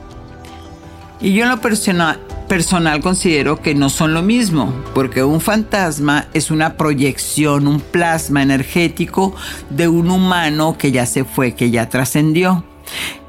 Y 1.21 1.35
yo 1.35 1.45
en 1.45 1.51
lo 1.51 1.61
personal, 1.61 2.19
personal 2.53 3.01
considero 3.01 3.63
que 3.63 3.75
no 3.75 3.89
son 3.89 4.13
lo 4.13 4.21
mismo, 4.21 4.75
porque 4.93 5.25
un 5.25 5.41
fantasma 5.41 6.27
es 6.35 6.51
una 6.51 6.77
proyección, 6.77 7.67
un 7.67 7.81
plasma 7.81 8.43
energético 8.43 9.35
de 9.71 9.89
un 9.89 10.11
humano 10.11 10.77
que 10.77 10.93
ya 10.93 11.07
se 11.07 11.25
fue, 11.25 11.55
que 11.55 11.71
ya 11.71 11.89
trascendió. 11.89 12.63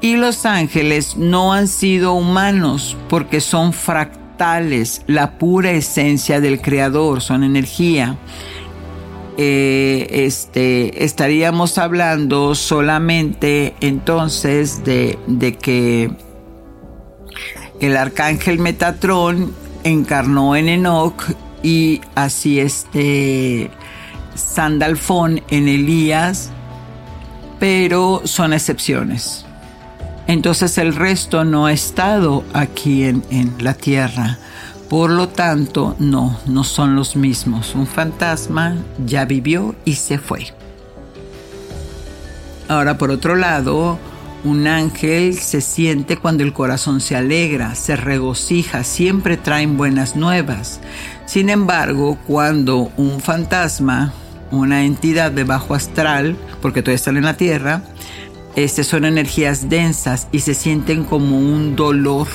Y 0.02 0.16
los 0.16 0.44
ángeles 0.44 1.16
no 1.16 1.54
han 1.54 1.68
sido 1.68 2.12
humanos 2.12 2.98
porque 3.08 3.40
son 3.40 3.72
fractales, 3.72 5.00
la 5.06 5.38
pura 5.38 5.70
esencia 5.70 6.42
del 6.42 6.60
creador, 6.60 7.22
son 7.22 7.44
energía. 7.44 8.18
Eh, 9.38 10.06
este, 10.10 11.02
estaríamos 11.02 11.78
hablando 11.78 12.54
solamente 12.54 13.74
entonces 13.80 14.84
de, 14.84 15.18
de 15.26 15.56
que 15.56 16.10
el 17.80 17.96
arcángel 17.96 18.58
Metatrón 18.58 19.54
encarnó 19.82 20.56
en 20.56 20.68
Enoch 20.68 21.22
y 21.62 22.00
así 22.14 22.60
este 22.60 23.70
Sandalfón 24.34 25.42
en 25.48 25.68
Elías, 25.68 26.50
pero 27.58 28.22
son 28.24 28.52
excepciones. 28.52 29.44
Entonces 30.26 30.78
el 30.78 30.94
resto 30.94 31.44
no 31.44 31.66
ha 31.66 31.72
estado 31.72 32.44
aquí 32.52 33.04
en, 33.04 33.22
en 33.30 33.54
la 33.60 33.74
tierra. 33.74 34.38
Por 34.88 35.10
lo 35.10 35.28
tanto, 35.28 35.96
no, 35.98 36.38
no 36.46 36.64
son 36.64 36.94
los 36.94 37.16
mismos. 37.16 37.74
Un 37.74 37.86
fantasma 37.86 38.76
ya 39.04 39.24
vivió 39.24 39.74
y 39.84 39.94
se 39.94 40.18
fue. 40.18 40.46
Ahora, 42.68 42.96
por 42.96 43.10
otro 43.10 43.36
lado, 43.36 43.98
Un 44.44 44.66
ángel 44.66 45.38
se 45.38 45.62
siente 45.62 46.18
cuando 46.18 46.42
el 46.42 46.52
corazón 46.52 47.00
se 47.00 47.16
alegra, 47.16 47.74
se 47.74 47.96
regocija, 47.96 48.84
siempre 48.84 49.38
traen 49.38 49.78
buenas 49.78 50.16
nuevas. 50.16 50.80
Sin 51.24 51.48
embargo, 51.48 52.18
cuando 52.26 52.92
un 52.98 53.20
fantasma, 53.20 54.12
una 54.50 54.84
entidad 54.84 55.32
de 55.32 55.44
bajo 55.44 55.74
astral, 55.74 56.36
porque 56.60 56.82
todavía 56.82 56.96
están 56.96 57.16
en 57.16 57.24
la 57.24 57.38
Tierra, 57.38 57.82
este, 58.54 58.84
son 58.84 59.06
energías 59.06 59.70
densas 59.70 60.28
y 60.30 60.40
se 60.40 60.52
sienten 60.52 61.04
como 61.04 61.38
un 61.38 61.74
dolor, 61.74 62.28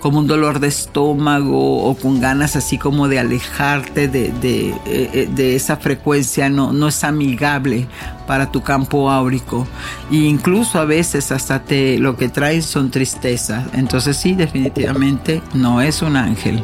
como 0.00 0.18
un 0.18 0.26
dolor 0.26 0.60
de 0.60 0.68
estómago 0.68 1.84
o 1.84 1.96
con 1.96 2.20
ganas 2.20 2.56
así 2.56 2.78
como 2.78 3.08
de 3.08 3.18
alejarte 3.18 4.08
de, 4.08 4.30
de, 4.32 4.74
eh, 4.86 5.28
de 5.34 5.56
esa 5.56 5.76
frecuencia, 5.76 6.48
no, 6.48 6.72
no 6.72 6.88
es 6.88 7.04
amigable 7.04 7.86
para 8.26 8.50
tu 8.52 8.62
campo 8.62 9.10
áurico. 9.10 9.66
E 10.10 10.16
incluso 10.16 10.78
a 10.78 10.84
veces 10.84 11.32
hasta 11.32 11.64
te, 11.64 11.98
lo 11.98 12.16
que 12.16 12.28
traen 12.28 12.62
son 12.62 12.90
tristezas. 12.90 13.66
Entonces 13.72 14.16
sí, 14.16 14.34
definitivamente 14.34 15.42
no 15.54 15.80
es 15.80 16.02
un 16.02 16.16
ángel. 16.16 16.62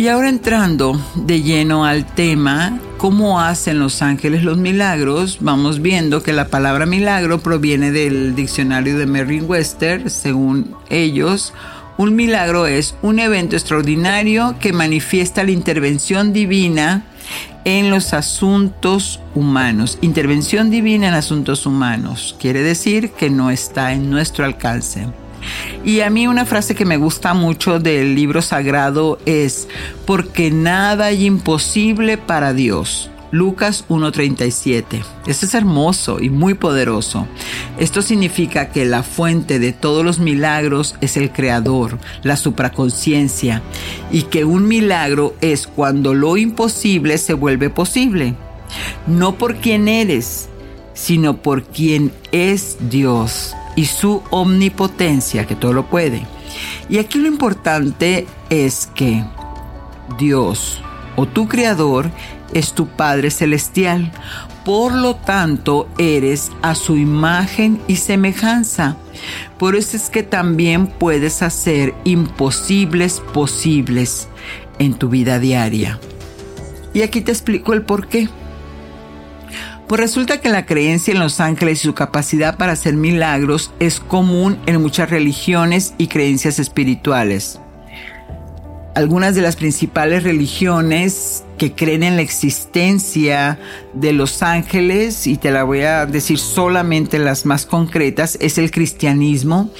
Y 0.00 0.08
ahora 0.08 0.30
entrando 0.30 0.98
de 1.14 1.42
lleno 1.42 1.84
al 1.84 2.06
tema, 2.06 2.80
¿cómo 2.96 3.38
hacen 3.38 3.78
los 3.78 4.00
ángeles 4.00 4.44
los 4.44 4.56
milagros? 4.56 5.36
Vamos 5.42 5.82
viendo 5.82 6.22
que 6.22 6.32
la 6.32 6.48
palabra 6.48 6.86
milagro 6.86 7.40
proviene 7.40 7.92
del 7.92 8.34
diccionario 8.34 8.96
de 8.96 9.04
Merriam-Webster, 9.04 10.08
según 10.08 10.74
ellos. 10.88 11.52
Un 11.98 12.16
milagro 12.16 12.66
es 12.66 12.94
un 13.02 13.18
evento 13.18 13.56
extraordinario 13.56 14.56
que 14.58 14.72
manifiesta 14.72 15.44
la 15.44 15.50
intervención 15.50 16.32
divina 16.32 17.04
en 17.66 17.90
los 17.90 18.14
asuntos 18.14 19.20
humanos. 19.34 19.98
Intervención 20.00 20.70
divina 20.70 21.08
en 21.08 21.14
asuntos 21.14 21.66
humanos. 21.66 22.36
Quiere 22.40 22.62
decir 22.62 23.10
que 23.10 23.28
no 23.28 23.50
está 23.50 23.92
en 23.92 24.08
nuestro 24.08 24.46
alcance. 24.46 25.08
Y 25.84 26.00
a 26.00 26.10
mí 26.10 26.26
una 26.26 26.46
frase 26.46 26.74
que 26.74 26.84
me 26.84 26.96
gusta 26.96 27.34
mucho 27.34 27.78
del 27.78 28.14
libro 28.14 28.42
sagrado 28.42 29.18
es, 29.26 29.68
porque 30.06 30.50
nada 30.50 31.06
hay 31.06 31.24
imposible 31.24 32.18
para 32.18 32.52
Dios. 32.52 33.10
Lucas 33.32 33.84
1.37. 33.88 35.02
Esto 35.26 35.46
es 35.46 35.54
hermoso 35.54 36.20
y 36.20 36.30
muy 36.30 36.54
poderoso. 36.54 37.26
Esto 37.78 38.02
significa 38.02 38.70
que 38.70 38.84
la 38.84 39.02
fuente 39.02 39.58
de 39.58 39.72
todos 39.72 40.04
los 40.04 40.18
milagros 40.18 40.96
es 41.00 41.16
el 41.16 41.30
Creador, 41.30 41.98
la 42.22 42.36
supraconciencia, 42.36 43.62
y 44.10 44.22
que 44.22 44.44
un 44.44 44.66
milagro 44.66 45.34
es 45.40 45.66
cuando 45.66 46.12
lo 46.14 46.36
imposible 46.36 47.18
se 47.18 47.34
vuelve 47.34 47.70
posible. 47.70 48.34
No 49.06 49.36
por 49.36 49.56
quien 49.56 49.88
eres, 49.88 50.48
sino 50.92 51.40
por 51.40 51.64
quien 51.64 52.12
es 52.32 52.76
Dios 52.90 53.54
y 53.80 53.86
su 53.86 54.22
omnipotencia, 54.28 55.46
que 55.46 55.56
todo 55.56 55.72
lo 55.72 55.86
puede. 55.86 56.26
Y 56.90 56.98
aquí 56.98 57.18
lo 57.18 57.28
importante 57.28 58.26
es 58.50 58.90
que 58.94 59.24
Dios 60.18 60.82
o 61.16 61.24
tu 61.24 61.48
Creador 61.48 62.10
es 62.52 62.74
tu 62.74 62.88
Padre 62.88 63.30
Celestial. 63.30 64.12
Por 64.66 64.92
lo 64.92 65.16
tanto, 65.16 65.88
eres 65.96 66.52
a 66.60 66.74
su 66.74 66.98
imagen 66.98 67.80
y 67.88 67.96
semejanza. 67.96 68.98
Por 69.58 69.76
eso 69.76 69.96
es 69.96 70.10
que 70.10 70.22
también 70.22 70.86
puedes 70.86 71.40
hacer 71.40 71.94
imposibles 72.04 73.22
posibles 73.32 74.28
en 74.78 74.92
tu 74.92 75.08
vida 75.08 75.38
diaria. 75.38 75.98
Y 76.92 77.00
aquí 77.00 77.22
te 77.22 77.32
explico 77.32 77.72
el 77.72 77.80
por 77.80 78.08
qué. 78.08 78.28
Pues 79.90 80.00
resulta 80.00 80.40
que 80.40 80.50
la 80.50 80.66
creencia 80.66 81.12
en 81.12 81.18
los 81.18 81.40
ángeles 81.40 81.80
y 81.80 81.88
su 81.88 81.94
capacidad 81.94 82.56
para 82.56 82.74
hacer 82.74 82.94
milagros 82.94 83.72
es 83.80 83.98
común 83.98 84.56
en 84.66 84.80
muchas 84.80 85.10
religiones 85.10 85.94
y 85.98 86.06
creencias 86.06 86.60
espirituales 86.60 87.58
algunas 89.00 89.34
de 89.34 89.40
las 89.40 89.56
principales 89.56 90.24
religiones 90.24 91.44
que 91.56 91.72
creen 91.72 92.02
en 92.02 92.16
la 92.16 92.22
existencia 92.22 93.58
de 93.94 94.12
los 94.12 94.42
ángeles, 94.42 95.26
y 95.26 95.36
te 95.36 95.50
la 95.50 95.62
voy 95.62 95.80
a 95.80 96.04
decir 96.04 96.38
solamente 96.38 97.18
las 97.18 97.46
más 97.46 97.64
concretas, 97.64 98.36
es 98.40 98.58
el 98.58 98.70
cristianismo, 98.70 99.70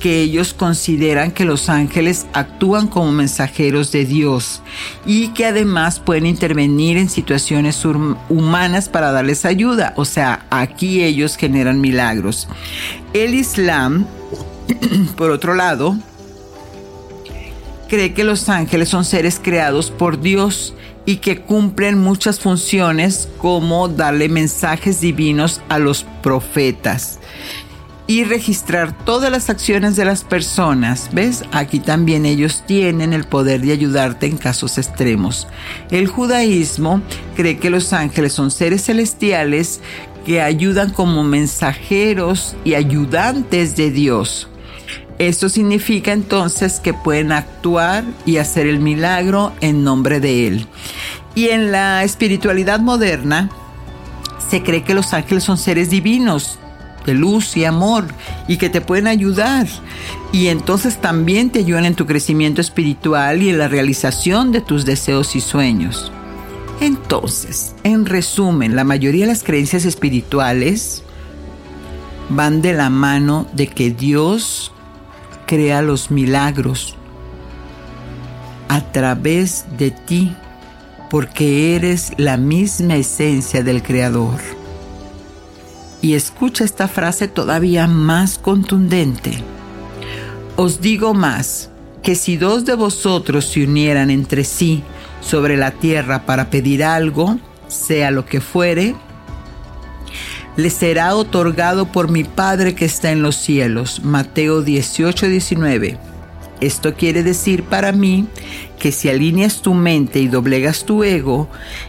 que 0.00 0.20
ellos 0.20 0.54
consideran 0.54 1.30
que 1.30 1.44
los 1.44 1.68
ángeles 1.68 2.26
actúan 2.32 2.88
como 2.88 3.12
mensajeros 3.12 3.92
de 3.92 4.04
Dios 4.04 4.60
y 5.06 5.28
que 5.28 5.46
además 5.46 6.00
pueden 6.00 6.26
intervenir 6.26 6.96
en 6.96 7.08
situaciones 7.08 7.84
humanas 7.84 8.88
para 8.88 9.12
darles 9.12 9.44
ayuda. 9.44 9.92
O 9.96 10.04
sea, 10.04 10.46
aquí 10.50 11.02
ellos 11.02 11.36
generan 11.36 11.80
milagros. 11.80 12.48
El 13.12 13.34
Islam, 13.34 14.06
por 15.16 15.30
otro 15.30 15.54
lado, 15.54 15.96
cree 17.88 18.14
que 18.14 18.24
los 18.24 18.48
ángeles 18.48 18.88
son 18.88 19.04
seres 19.04 19.40
creados 19.42 19.90
por 19.90 20.20
Dios 20.20 20.74
y 21.06 21.16
que 21.16 21.40
cumplen 21.40 21.98
muchas 21.98 22.40
funciones 22.40 23.28
como 23.38 23.88
darle 23.88 24.28
mensajes 24.28 25.00
divinos 25.00 25.60
a 25.68 25.78
los 25.78 26.04
profetas 26.22 27.18
y 28.06 28.24
registrar 28.24 28.96
todas 29.04 29.30
las 29.30 29.48
acciones 29.48 29.96
de 29.96 30.04
las 30.04 30.24
personas. 30.24 31.10
¿Ves? 31.12 31.44
Aquí 31.52 31.80
también 31.80 32.26
ellos 32.26 32.64
tienen 32.66 33.12
el 33.12 33.24
poder 33.24 33.60
de 33.60 33.72
ayudarte 33.72 34.26
en 34.26 34.36
casos 34.36 34.78
extremos. 34.78 35.46
El 35.90 36.06
judaísmo 36.06 37.02
cree 37.36 37.58
que 37.58 37.70
los 37.70 37.92
ángeles 37.92 38.32
son 38.32 38.50
seres 38.50 38.84
celestiales 38.84 39.80
que 40.26 40.40
ayudan 40.40 40.90
como 40.90 41.22
mensajeros 41.22 42.56
y 42.64 42.74
ayudantes 42.74 43.76
de 43.76 43.90
Dios. 43.90 44.48
Esto 45.18 45.48
significa 45.48 46.12
entonces 46.12 46.80
que 46.80 46.92
pueden 46.92 47.30
actuar 47.32 48.04
y 48.26 48.38
hacer 48.38 48.66
el 48.66 48.80
milagro 48.80 49.52
en 49.60 49.84
nombre 49.84 50.20
de 50.20 50.48
Él. 50.48 50.66
Y 51.34 51.48
en 51.48 51.70
la 51.70 52.02
espiritualidad 52.04 52.80
moderna 52.80 53.48
se 54.50 54.62
cree 54.62 54.82
que 54.82 54.94
los 54.94 55.12
ángeles 55.12 55.44
son 55.44 55.56
seres 55.56 55.90
divinos, 55.90 56.58
de 57.06 57.14
luz 57.14 57.56
y 57.56 57.64
amor, 57.64 58.06
y 58.48 58.56
que 58.56 58.70
te 58.70 58.80
pueden 58.80 59.06
ayudar. 59.06 59.66
Y 60.32 60.48
entonces 60.48 61.00
también 61.00 61.50
te 61.50 61.60
ayudan 61.60 61.84
en 61.84 61.94
tu 61.94 62.06
crecimiento 62.06 62.60
espiritual 62.60 63.42
y 63.42 63.50
en 63.50 63.58
la 63.58 63.68
realización 63.68 64.52
de 64.52 64.60
tus 64.60 64.84
deseos 64.84 65.36
y 65.36 65.40
sueños. 65.40 66.10
Entonces, 66.80 67.74
en 67.84 68.04
resumen, 68.04 68.74
la 68.74 68.84
mayoría 68.84 69.26
de 69.26 69.32
las 69.32 69.44
creencias 69.44 69.84
espirituales 69.84 71.02
van 72.30 72.62
de 72.62 72.72
la 72.72 72.90
mano 72.90 73.46
de 73.52 73.68
que 73.68 73.90
Dios 73.90 74.73
crea 75.46 75.82
los 75.82 76.10
milagros 76.10 76.96
a 78.68 78.80
través 78.92 79.66
de 79.76 79.90
ti, 79.90 80.34
porque 81.10 81.76
eres 81.76 82.12
la 82.16 82.36
misma 82.36 82.96
esencia 82.96 83.62
del 83.62 83.82
Creador. 83.82 84.40
Y 86.02 86.14
escucha 86.14 86.64
esta 86.64 86.88
frase 86.88 87.28
todavía 87.28 87.86
más 87.86 88.38
contundente. 88.38 89.42
Os 90.56 90.80
digo 90.80 91.14
más, 91.14 91.70
que 92.02 92.14
si 92.14 92.36
dos 92.36 92.64
de 92.64 92.74
vosotros 92.74 93.46
se 93.46 93.64
unieran 93.64 94.10
entre 94.10 94.44
sí 94.44 94.82
sobre 95.20 95.56
la 95.56 95.70
tierra 95.70 96.26
para 96.26 96.50
pedir 96.50 96.84
algo, 96.84 97.38
sea 97.68 98.10
lo 98.10 98.26
que 98.26 98.40
fuere, 98.40 98.94
le 100.56 100.70
será 100.70 101.14
otorgado 101.16 101.86
por 101.86 102.10
mi 102.10 102.24
Padre 102.24 102.74
que 102.74 102.84
está 102.84 103.10
en 103.10 103.22
los 103.22 103.36
cielos. 103.36 104.02
Mateo 104.04 104.62
18, 104.62 105.28
19. 105.28 105.98
Esto 106.60 106.94
quiere 106.94 107.22
decir 107.22 107.64
para 107.64 107.92
mí 107.92 108.26
que 108.78 108.92
si 108.92 109.08
alineas 109.08 109.60
tu 109.60 109.74
mente 109.74 110.20
y 110.20 110.28
doblegas 110.28 110.84
tu 110.84 111.02
ego 111.02 111.48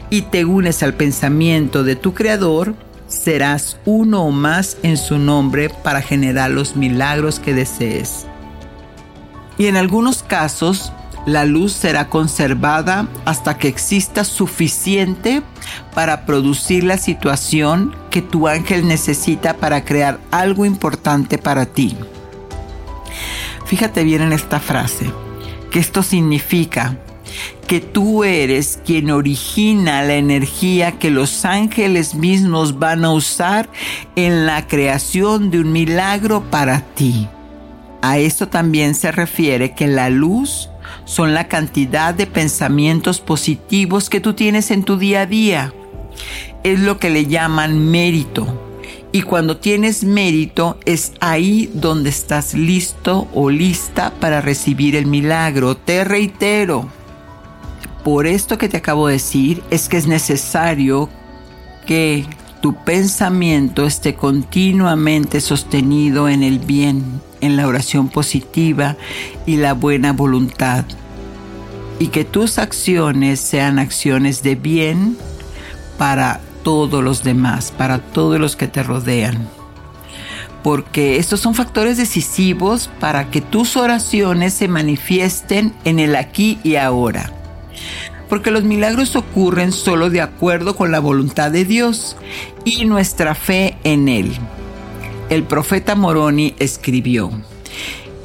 y 0.09 0.23
te 0.23 0.45
unes 0.45 0.81
al 0.83 0.95
pensamiento 0.95 1.83
de 1.83 1.95
tu 1.95 2.13
Creador, 2.13 2.75
serás 3.07 3.77
uno 3.85 4.25
o 4.25 4.31
más 4.31 4.77
en 4.83 4.97
su 4.97 5.17
nombre 5.19 5.69
para 5.69 6.01
generar 6.01 6.49
los 6.49 6.75
milagros 6.75 7.39
que 7.39 7.53
desees. 7.53 8.25
Y 9.57 9.67
en 9.67 9.77
algunos 9.77 10.23
casos, 10.23 10.91
la 11.25 11.45
luz 11.45 11.73
será 11.73 12.09
conservada 12.09 13.07
hasta 13.25 13.57
que 13.57 13.67
exista 13.67 14.23
suficiente 14.23 15.41
para 15.93 16.25
producir 16.25 16.83
la 16.83 16.97
situación 16.97 17.95
que 18.11 18.21
tu 18.21 18.47
ángel 18.47 18.87
necesita 18.87 19.57
para 19.57 19.83
crear 19.83 20.19
algo 20.31 20.65
importante 20.65 21.37
para 21.37 21.65
ti. 21.65 21.97
Fíjate 23.65 24.03
bien 24.03 24.21
en 24.21 24.33
esta 24.33 24.59
frase, 24.59 25.11
que 25.71 25.79
esto 25.79 26.03
significa 26.03 26.97
que 27.67 27.81
tú 27.81 28.23
eres 28.23 28.79
quien 28.85 29.09
origina 29.09 30.03
la 30.03 30.15
energía 30.15 30.99
que 30.99 31.09
los 31.09 31.45
ángeles 31.45 32.13
mismos 32.13 32.77
van 32.77 33.03
a 33.03 33.11
usar 33.11 33.69
en 34.15 34.45
la 34.45 34.67
creación 34.67 35.49
de 35.49 35.59
un 35.59 35.71
milagro 35.71 36.43
para 36.51 36.81
ti. 36.81 37.27
A 38.03 38.19
esto 38.19 38.47
también 38.47 38.93
se 38.93 39.11
refiere 39.11 39.73
que 39.73 39.87
la 39.87 40.11
luz 40.11 40.69
son 41.05 41.33
la 41.33 41.47
cantidad 41.47 42.13
de 42.13 42.27
pensamientos 42.27 43.19
positivos 43.19 44.09
que 44.09 44.19
tú 44.19 44.33
tienes 44.33 44.71
en 44.71 44.83
tu 44.83 44.97
día 44.97 45.21
a 45.21 45.25
día. 45.25 45.73
Es 46.63 46.79
lo 46.79 46.97
que 46.97 47.09
le 47.09 47.27
llaman 47.27 47.89
mérito. 47.89 48.61
Y 49.11 49.21
cuando 49.21 49.57
tienes 49.57 50.03
mérito 50.03 50.77
es 50.83 51.13
ahí 51.21 51.71
donde 51.73 52.09
estás 52.09 52.53
listo 52.53 53.29
o 53.33 53.49
lista 53.49 54.11
para 54.19 54.41
recibir 54.41 54.95
el 54.95 55.05
milagro. 55.05 55.77
Te 55.77 56.03
reitero, 56.03 56.89
por 58.03 58.27
esto 58.27 58.57
que 58.57 58.67
te 58.67 58.77
acabo 58.77 59.07
de 59.07 59.13
decir 59.13 59.63
es 59.69 59.87
que 59.87 59.97
es 59.97 60.05
necesario 60.05 61.09
que 61.87 62.25
tu 62.65 62.73
pensamiento 62.73 63.85
esté 63.85 64.15
continuamente 64.15 65.39
sostenido 65.39 66.27
en 66.27 66.41
el 66.41 66.57
bien, 66.57 67.21
en 67.39 67.57
la 67.57 67.67
oración 67.67 68.09
positiva 68.09 68.97
y 69.45 69.57
la 69.57 69.73
buena 69.73 70.13
voluntad. 70.13 70.83
Y 71.99 72.07
que 72.07 72.25
tus 72.25 72.57
acciones 72.57 73.39
sean 73.39 73.77
acciones 73.77 74.41
de 74.41 74.55
bien 74.55 75.15
para 75.99 76.41
todos 76.63 77.03
los 77.03 77.23
demás, 77.23 77.69
para 77.69 77.99
todos 77.99 78.39
los 78.39 78.55
que 78.55 78.67
te 78.67 78.81
rodean. 78.81 79.47
Porque 80.63 81.17
estos 81.17 81.41
son 81.41 81.53
factores 81.53 81.97
decisivos 81.97 82.89
para 82.99 83.29
que 83.29 83.41
tus 83.41 83.77
oraciones 83.77 84.55
se 84.55 84.67
manifiesten 84.67 85.71
en 85.83 85.99
el 85.99 86.15
aquí 86.15 86.57
y 86.63 86.77
ahora. 86.77 87.34
Porque 88.29 88.51
los 88.51 88.63
milagros 88.63 89.15
ocurren 89.15 89.71
solo 89.71 90.09
de 90.09 90.21
acuerdo 90.21 90.75
con 90.75 90.91
la 90.91 90.99
voluntad 90.99 91.51
de 91.51 91.65
Dios 91.65 92.17
y 92.63 92.85
nuestra 92.85 93.35
fe 93.35 93.77
en 93.83 94.07
Él. 94.07 94.31
El 95.29 95.43
profeta 95.43 95.95
Moroni 95.95 96.55
escribió, 96.59 97.31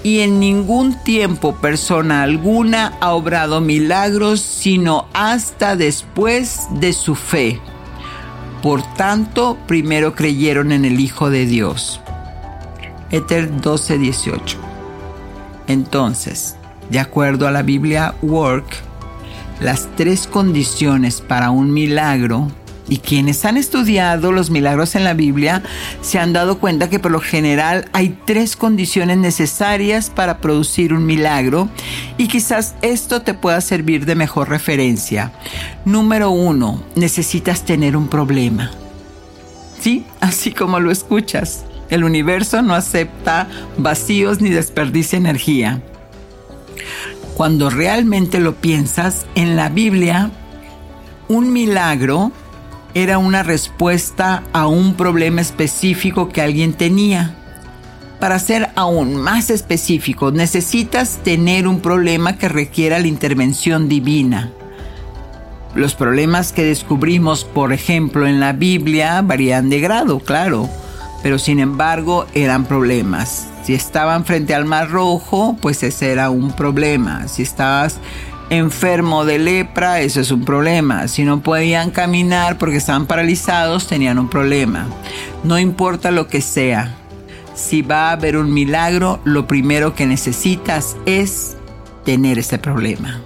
y 0.03 0.21
en 0.21 0.41
ningún 0.41 1.03
tiempo 1.05 1.57
persona 1.57 2.23
alguna 2.23 2.97
ha 3.01 3.13
obrado 3.13 3.61
milagros 3.61 4.41
sino 4.41 5.07
hasta 5.13 5.77
después 5.77 6.67
de 6.73 6.93
su 6.93 7.15
fe. 7.15 7.61
Por 8.63 8.83
tanto, 8.95 9.57
primero 9.67 10.15
creyeron 10.15 10.73
en 10.73 10.85
el 10.85 11.01
Hijo 11.01 11.31
de 11.31 11.47
Dios. 11.47 12.01
Éter 13.11 13.51
12:18. 13.61 14.57
Entonces, 15.67 16.57
de 16.91 17.01
acuerdo 17.01 17.47
a 17.47 17.51
la 17.51 17.63
Biblia 17.63 18.15
Work, 18.23 18.67
las 19.61 19.89
tres 19.97 20.27
condiciones 20.27 21.21
para 21.21 21.51
un 21.51 21.73
milagro 21.73 22.51
y 22.89 22.99
quienes 22.99 23.45
han 23.45 23.57
estudiado 23.57 24.33
los 24.33 24.51
milagros 24.51 24.97
en 24.97 25.05
la 25.05 25.15
Biblia 25.15 25.63
se 26.03 26.19
han 26.19 26.33
dado 26.33 26.59
cuenta 26.59 26.91
que 26.91 26.99
por 26.99 27.13
lo 27.13 27.21
general 27.21 27.89
hay 27.93 28.19
tres 28.27 28.57
condiciones 28.57 29.17
necesarias 29.17 30.11
para 30.11 30.39
producir 30.39 30.93
un 30.93 31.07
milagro 31.07 31.69
y 32.19 32.27
quizás 32.27 32.75
esto 32.83 33.23
te 33.23 33.33
pueda 33.33 33.61
servir 33.61 34.07
de 34.07 34.17
mejor 34.17 34.49
referencia. 34.49 35.33
Número 35.85 36.31
uno, 36.31 36.83
necesitas 36.97 37.65
tener 37.65 37.97
un 37.97 38.09
problema. 38.09 38.73
Sí, 39.81 40.05
así 40.21 40.51
como 40.51 40.81
lo 40.81 40.91
escuchas. 40.91 41.65
El 41.89 42.05
universo 42.05 42.61
no 42.63 42.75
acepta 42.75 43.49
vacíos 43.79 44.41
ni 44.41 44.51
desperdicia 44.51 45.17
energía. 45.17 45.81
Cuando 47.41 47.71
realmente 47.71 48.39
lo 48.39 48.57
piensas, 48.57 49.25
en 49.35 49.57
la 49.57 49.71
Biblia, 49.71 50.31
un 51.27 51.55
milagro 51.55 52.33
era 52.93 53.17
una 53.17 53.43
respuesta 53.43 54.43
a 54.53 54.67
un 54.67 54.93
problema 54.93 55.41
específico 55.41 56.29
que 56.29 56.43
alguien 56.43 56.75
tenía. 56.75 57.35
Para 58.21 58.39
ser 58.39 58.69
aún 58.75 59.17
más 59.17 59.49
específico, 59.49 60.31
necesitas 60.31 61.21
tener 61.23 61.67
un 61.67 61.81
problema 61.81 62.37
que 62.37 62.51
requiera 62.51 62.99
la 62.99 63.07
intervención 63.07 63.89
divina. 63.89 64.51
Los 65.75 65.95
problemas 65.95 66.53
que 66.53 66.65
descubrimos, 66.65 67.45
por 67.45 67.73
ejemplo, 67.73 68.27
en 68.27 68.39
la 68.39 68.53
Biblia 68.53 69.23
varían 69.23 69.71
de 69.71 69.81
grado, 69.81 70.21
claro, 70.21 70.69
pero 71.23 71.39
sin 71.39 71.61
embargo 71.61 72.27
eran 72.35 72.65
problemas. 72.65 73.49
Si 73.63 73.75
estaban 73.75 74.25
frente 74.25 74.55
al 74.55 74.65
Mar 74.65 74.91
Rojo, 74.91 75.57
pues 75.61 75.83
ese 75.83 76.13
era 76.13 76.31
un 76.31 76.53
problema. 76.53 77.29
Si 77.29 77.43
estabas 77.43 77.99
enfermo 78.49 79.25
de 79.25 79.39
lepra, 79.39 80.01
eso 80.01 80.21
es 80.21 80.31
un 80.31 80.45
problema. 80.45 81.09
Si 81.09 81.25
no 81.25 81.43
podían 81.43 81.91
caminar 81.91 82.59
porque 82.59 82.77
estaban 82.77 83.07
paralizados, 83.07 83.87
tenían 83.87 84.19
un 84.19 84.29
problema. 84.29 84.89
No 85.45 85.59
importa 85.59 86.11
lo 86.11 86.27
que 86.27 86.41
sea. 86.41 86.97
Si 87.55 87.83
va 87.83 88.09
a 88.09 88.13
haber 88.13 88.37
un 88.37 88.53
milagro, 88.53 89.21
lo 89.25 89.47
primero 89.47 89.95
que 89.95 90.07
necesitas 90.07 90.97
es 91.07 91.57
tener 92.05 92.39
ese 92.39 92.59
problema. 92.59 93.21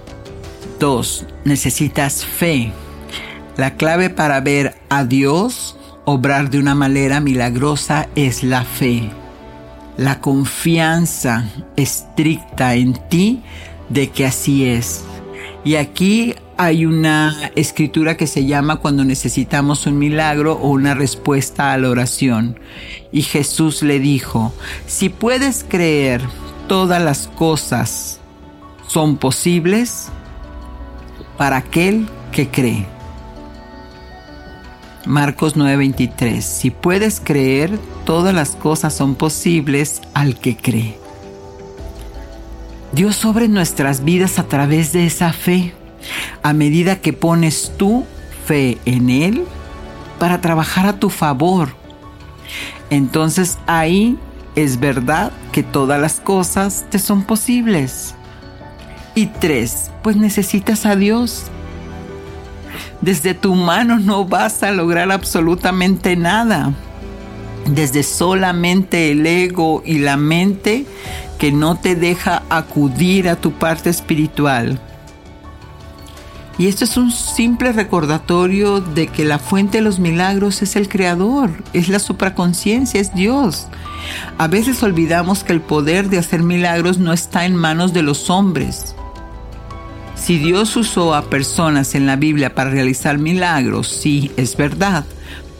Dos, 0.79 1.25
necesitas 1.45 2.25
fe. 2.25 2.71
La 3.57 3.75
clave 3.75 4.09
para 4.09 4.41
ver 4.41 4.75
a 4.89 5.05
Dios 5.05 5.77
obrar 6.05 6.49
de 6.49 6.59
una 6.59 6.75
manera 6.75 7.19
milagrosa 7.19 8.07
es 8.15 8.43
la 8.43 8.63
fe. 8.63 9.09
La 9.97 10.21
confianza 10.21 11.49
estricta 11.75 12.75
en 12.75 12.93
ti 13.09 13.41
de 13.89 14.09
que 14.09 14.25
así 14.25 14.65
es. 14.65 15.03
Y 15.63 15.75
aquí 15.75 16.35
hay 16.57 16.85
una 16.85 17.51
escritura 17.55 18.15
que 18.15 18.27
se 18.27 18.45
llama 18.45 18.77
cuando 18.77 19.03
necesitamos 19.03 19.87
un 19.87 19.97
milagro 19.97 20.53
o 20.53 20.69
una 20.69 20.93
respuesta 20.93 21.73
a 21.73 21.77
la 21.77 21.89
oración. 21.89 22.59
Y 23.11 23.23
Jesús 23.23 23.81
le 23.81 23.99
dijo, 23.99 24.53
si 24.85 25.09
puedes 25.09 25.65
creer, 25.67 26.21
todas 26.67 27.01
las 27.01 27.27
cosas 27.27 28.19
son 28.87 29.17
posibles 29.17 30.09
para 31.37 31.57
aquel 31.57 32.07
que 32.31 32.47
cree. 32.49 32.94
Marcos 35.05 35.55
9:23, 35.55 36.41
si 36.41 36.71
puedes 36.71 37.19
creer, 37.19 37.77
todas 38.05 38.33
las 38.33 38.55
cosas 38.55 38.93
son 38.93 39.15
posibles 39.15 40.01
al 40.13 40.39
que 40.39 40.57
cree. 40.57 40.97
Dios 42.91 43.15
sobre 43.15 43.47
nuestras 43.47 44.03
vidas 44.03 44.39
a 44.39 44.43
través 44.47 44.93
de 44.93 45.05
esa 45.05 45.31
fe, 45.31 45.73
a 46.41 46.53
medida 46.53 47.01
que 47.01 47.13
pones 47.13 47.71
tu 47.77 48.05
fe 48.47 48.79
en 48.85 49.09
Él 49.09 49.43
para 50.17 50.41
trabajar 50.41 50.87
a 50.87 50.99
tu 50.99 51.09
favor. 51.09 51.69
Entonces 52.89 53.59
ahí 53.67 54.17
es 54.55 54.79
verdad 54.79 55.31
que 55.51 55.61
todas 55.61 55.99
las 55.99 56.19
cosas 56.19 56.85
te 56.89 56.97
son 56.97 57.23
posibles. 57.23 58.15
Y 59.13 59.27
tres, 59.27 59.91
pues 60.01 60.15
necesitas 60.15 60.85
a 60.85 60.95
Dios. 60.95 61.45
Desde 63.01 63.33
tu 63.33 63.55
mano 63.55 63.99
no 63.99 64.25
vas 64.25 64.63
a 64.63 64.71
lograr 64.71 65.11
absolutamente 65.11 66.15
nada. 66.15 66.73
Desde 67.67 68.03
solamente 68.03 69.11
el 69.11 69.25
ego 69.25 69.81
y 69.85 69.99
la 69.99 70.17
mente 70.17 70.85
que 71.39 71.51
no 71.51 71.77
te 71.77 71.95
deja 71.95 72.43
acudir 72.49 73.27
a 73.27 73.35
tu 73.35 73.51
parte 73.51 73.89
espiritual. 73.89 74.79
Y 76.57 76.67
esto 76.67 76.85
es 76.85 76.95
un 76.95 77.11
simple 77.11 77.73
recordatorio 77.73 78.79
de 78.79 79.07
que 79.07 79.25
la 79.25 79.39
fuente 79.39 79.79
de 79.79 79.83
los 79.83 79.99
milagros 79.99 80.61
es 80.61 80.77
el 80.77 80.87
Creador, 80.87 81.51
es 81.73 81.89
la 81.89 81.99
supraconciencia, 81.99 83.01
es 83.01 83.13
Dios. 83.13 83.67
A 84.37 84.47
veces 84.47 84.81
olvidamos 84.81 85.43
que 85.43 85.51
el 85.51 85.59
poder 85.59 86.09
de 86.09 86.17
hacer 86.17 86.43
milagros 86.43 86.97
no 86.97 87.11
está 87.11 87.45
en 87.45 87.55
manos 87.57 87.91
de 87.91 88.03
los 88.03 88.29
hombres. 88.29 88.94
Si 90.25 90.39
Dios 90.39 90.75
usó 90.75 91.13
a 91.13 91.29
personas 91.29 91.93
en 91.93 92.07
la 92.07 92.15
Biblia 92.15 92.55
para 92.55 92.71
realizar 92.71 93.19
milagros, 93.19 93.87
sí, 93.87 94.31
es 94.37 94.57
verdad, 94.57 95.05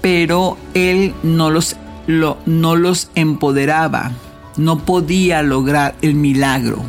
pero 0.02 0.58
Él 0.74 1.14
no 1.22 1.52
los, 1.52 1.76
no 2.08 2.76
los 2.76 3.12
empoderaba, 3.14 4.14
no 4.58 4.80
podía 4.80 5.44
lograr 5.44 5.94
el 6.02 6.16
milagro. 6.16 6.82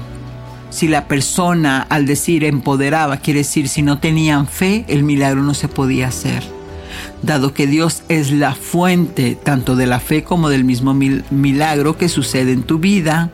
Si 0.71 0.89
la 0.89 1.07
persona 1.07 1.83
al 1.91 2.07
decir 2.07 2.45
empoderaba, 2.45 3.19
quiere 3.19 3.41
decir 3.41 3.69
si 3.69 3.83
no 3.83 3.99
tenían 3.99 4.47
fe, 4.47 4.87
el 4.89 5.03
milagro 5.03 5.43
no 5.43 5.53
se 5.53 5.69
podía 5.69 6.09
hacer. 6.09 6.56
Dado 7.23 7.55
que 7.55 7.67
Dios 7.67 8.03
es 8.09 8.31
la 8.31 8.55
fuente 8.55 9.37
tanto 9.43 9.77
de 9.77 9.87
la 9.87 10.01
fe 10.01 10.25
como 10.25 10.49
del 10.49 10.65
mismo 10.65 10.95
milagro 10.95 11.97
que 11.97 12.09
sucede 12.09 12.53
en 12.53 12.63
tu 12.63 12.79
vida, 12.79 13.31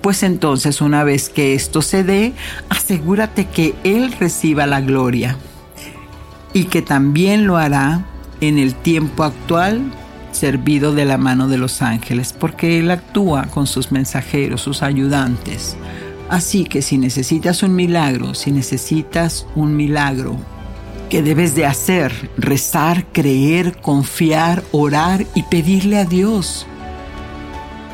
pues 0.00 0.22
entonces 0.22 0.80
una 0.80 1.04
vez 1.04 1.28
que 1.28 1.54
esto 1.54 1.82
se 1.82 2.04
dé, 2.04 2.32
asegúrate 2.68 3.46
que 3.46 3.74
Él 3.84 4.12
reciba 4.18 4.66
la 4.66 4.80
gloria 4.80 5.36
y 6.52 6.64
que 6.64 6.82
también 6.82 7.46
lo 7.46 7.56
hará 7.56 8.06
en 8.40 8.58
el 8.58 8.74
tiempo 8.74 9.24
actual 9.24 9.82
servido 10.32 10.94
de 10.94 11.04
la 11.04 11.18
mano 11.18 11.48
de 11.48 11.58
los 11.58 11.82
ángeles, 11.82 12.34
porque 12.38 12.78
Él 12.78 12.90
actúa 12.90 13.46
con 13.46 13.66
sus 13.66 13.90
mensajeros, 13.90 14.60
sus 14.60 14.82
ayudantes. 14.82 15.76
Así 16.28 16.64
que 16.64 16.82
si 16.82 16.98
necesitas 16.98 17.62
un 17.62 17.74
milagro, 17.74 18.34
si 18.34 18.52
necesitas 18.52 19.46
un 19.54 19.76
milagro, 19.76 20.36
¿qué 21.08 21.22
debes 21.22 21.54
de 21.54 21.66
hacer? 21.66 22.30
Rezar, 22.36 23.06
creer, 23.12 23.80
confiar, 23.80 24.62
orar 24.72 25.26
y 25.34 25.42
pedirle 25.44 25.98
a 25.98 26.04
Dios. 26.04 26.66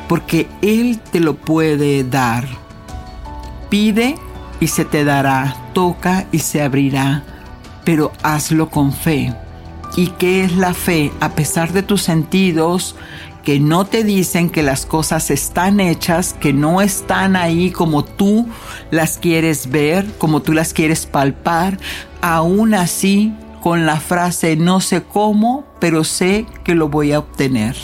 Porque 0.09 0.49
Él 0.61 1.01
te 1.11 1.21
lo 1.21 1.35
puede 1.35 2.05
dar. 2.05 2.47
Pide 3.71 4.17
y 4.61 4.69
se 4.69 4.85
te 4.85 5.05
dará, 5.05 5.57
toca 5.73 6.27
y 6.33 6.41
se 6.41 6.63
abrirá, 6.63 7.25
pero 7.85 8.13
hazlo 8.23 8.69
con 8.71 8.93
fe 8.93 9.35
¿Y 9.95 10.09
qué 10.09 10.45
es 10.45 10.57
la 10.57 10.73
fe? 10.73 11.13
A 11.21 11.31
pesar 11.31 11.73
de 11.73 11.83
tus 11.83 12.03
sentidos 12.03 12.97
que 13.43 13.61
no 13.61 13.85
te 13.85 14.05
dicen 14.05 14.51
que 14.51 14.63
las 14.63 14.87
cosas 14.87 15.31
están 15.31 15.81
hechas, 15.81 16.35
que 16.35 16.53
no 16.53 16.81
están 16.81 17.37
ahí 17.37 17.71
como 17.71 18.05
tú 18.05 18.47
las 18.91 19.19
quieres 19.19 19.71
ver, 19.71 20.07
como 20.19 20.43
tú 20.43 20.53
las 20.53 20.73
quieres 20.73 21.07
palpar, 21.07 21.79
aún 22.21 22.75
así 22.75 23.35
con 23.61 23.87
la 23.87 24.01
frase 24.01 24.57
no 24.57 24.81
sé 24.81 25.03
cómo, 25.03 25.65
pero 25.81 26.05
sé 26.05 26.47
que 26.65 26.75
lo 26.75 26.89
voy 26.89 27.13
a 27.13 27.21
obtener. 27.21 27.77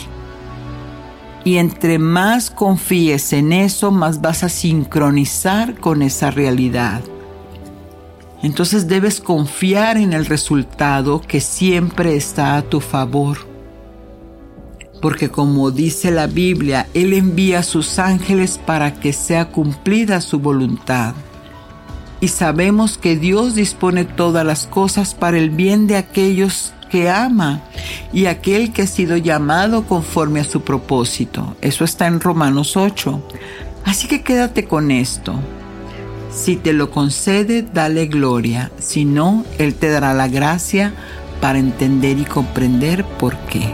Y 1.43 1.57
entre 1.57 1.99
más 1.99 2.51
confíes 2.51 3.33
en 3.33 3.53
eso, 3.53 3.91
más 3.91 4.21
vas 4.21 4.43
a 4.43 4.49
sincronizar 4.49 5.75
con 5.79 6.01
esa 6.01 6.31
realidad. 6.31 7.01
Entonces 8.41 8.87
debes 8.87 9.19
confiar 9.19 9.97
en 9.97 10.13
el 10.13 10.25
resultado 10.25 11.21
que 11.21 11.41
siempre 11.41 12.15
está 12.15 12.57
a 12.57 12.61
tu 12.61 12.79
favor. 12.79 13.48
Porque 15.01 15.29
como 15.29 15.71
dice 15.71 16.11
la 16.11 16.27
Biblia, 16.27 16.87
Él 16.93 17.13
envía 17.13 17.59
a 17.59 17.63
sus 17.63 17.99
ángeles 17.99 18.59
para 18.63 18.99
que 18.99 19.13
sea 19.13 19.49
cumplida 19.49 20.21
su 20.21 20.39
voluntad. 20.39 21.13
Y 22.21 22.27
sabemos 22.27 22.97
que 22.97 23.15
Dios 23.15 23.55
dispone 23.55 24.03
todas 24.03 24.45
las 24.45 24.67
cosas 24.67 25.13
para 25.13 25.37
el 25.37 25.51
bien 25.51 25.87
de 25.87 25.95
aquellos 25.95 26.73
que 26.89 27.09
ama 27.09 27.61
y 28.11 28.25
aquel 28.25 28.73
que 28.73 28.81
ha 28.81 28.87
sido 28.87 29.15
llamado 29.15 29.85
conforme 29.85 30.41
a 30.41 30.43
su 30.43 30.61
propósito. 30.61 31.55
Eso 31.61 31.85
está 31.85 32.07
en 32.07 32.19
Romanos 32.19 32.75
8. 32.75 33.21
Así 33.85 34.07
que 34.07 34.21
quédate 34.21 34.65
con 34.65 34.91
esto. 34.91 35.35
Si 36.31 36.57
te 36.57 36.73
lo 36.73 36.91
concede, 36.91 37.63
dale 37.73 38.07
gloria. 38.07 38.71
Si 38.79 39.05
no, 39.05 39.45
Él 39.57 39.75
te 39.75 39.89
dará 39.89 40.13
la 40.13 40.27
gracia 40.27 40.93
para 41.39 41.59
entender 41.59 42.19
y 42.19 42.25
comprender 42.25 43.05
por 43.05 43.37
qué. 43.47 43.73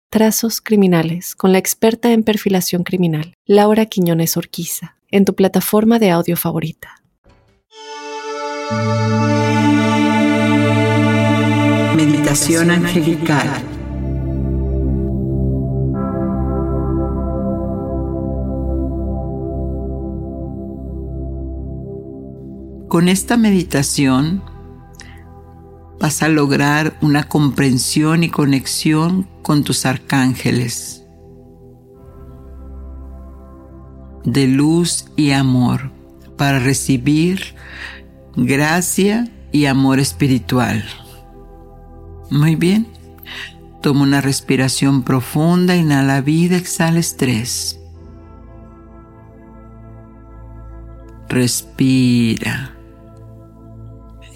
Trazos 0.13 0.59
Criminales 0.59 1.35
con 1.35 1.53
la 1.53 1.57
experta 1.57 2.11
en 2.11 2.23
perfilación 2.23 2.83
criminal, 2.83 3.33
Laura 3.45 3.85
Quiñones 3.85 4.35
Orquiza 4.35 4.97
en 5.09 5.23
tu 5.23 5.35
plataforma 5.35 5.99
de 5.99 6.09
audio 6.09 6.35
favorita. 6.35 7.01
Meditación 11.95 12.71
angelical. 12.71 13.47
Con 22.89 23.07
esta 23.07 23.37
meditación 23.37 24.50
vas 26.01 26.23
a 26.23 26.27
lograr 26.27 26.97
una 27.01 27.25
comprensión 27.25 28.23
y 28.23 28.29
conexión 28.29 29.27
con 29.43 29.63
tus 29.63 29.85
arcángeles 29.85 31.05
de 34.23 34.47
luz 34.47 35.05
y 35.15 35.31
amor 35.31 35.91
para 36.37 36.57
recibir 36.57 37.55
gracia 38.35 39.31
y 39.51 39.65
amor 39.65 39.99
espiritual. 39.99 40.83
Muy 42.31 42.55
bien. 42.55 42.87
Toma 43.81 44.03
una 44.03 44.21
respiración 44.21 45.03
profunda, 45.03 45.75
inhala 45.75 46.21
vida, 46.21 46.55
exhala 46.55 46.99
estrés. 46.99 47.79
Respira. 51.29 52.75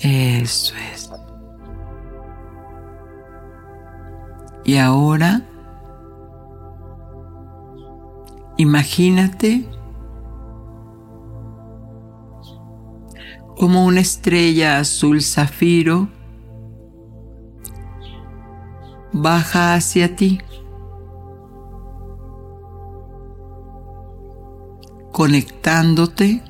Eso 0.01 0.73
es. 0.93 1.05
Y 4.65 4.78
ahora, 4.78 5.43
imagínate 8.58 9.63
como 13.56 13.86
una 13.86 13.99
estrella 13.99 14.80
azul 14.80 15.21
zafiro 15.21 16.10
baja 19.13 19.75
hacia 19.75 20.15
ti, 20.15 20.41
conectándote 25.12 26.41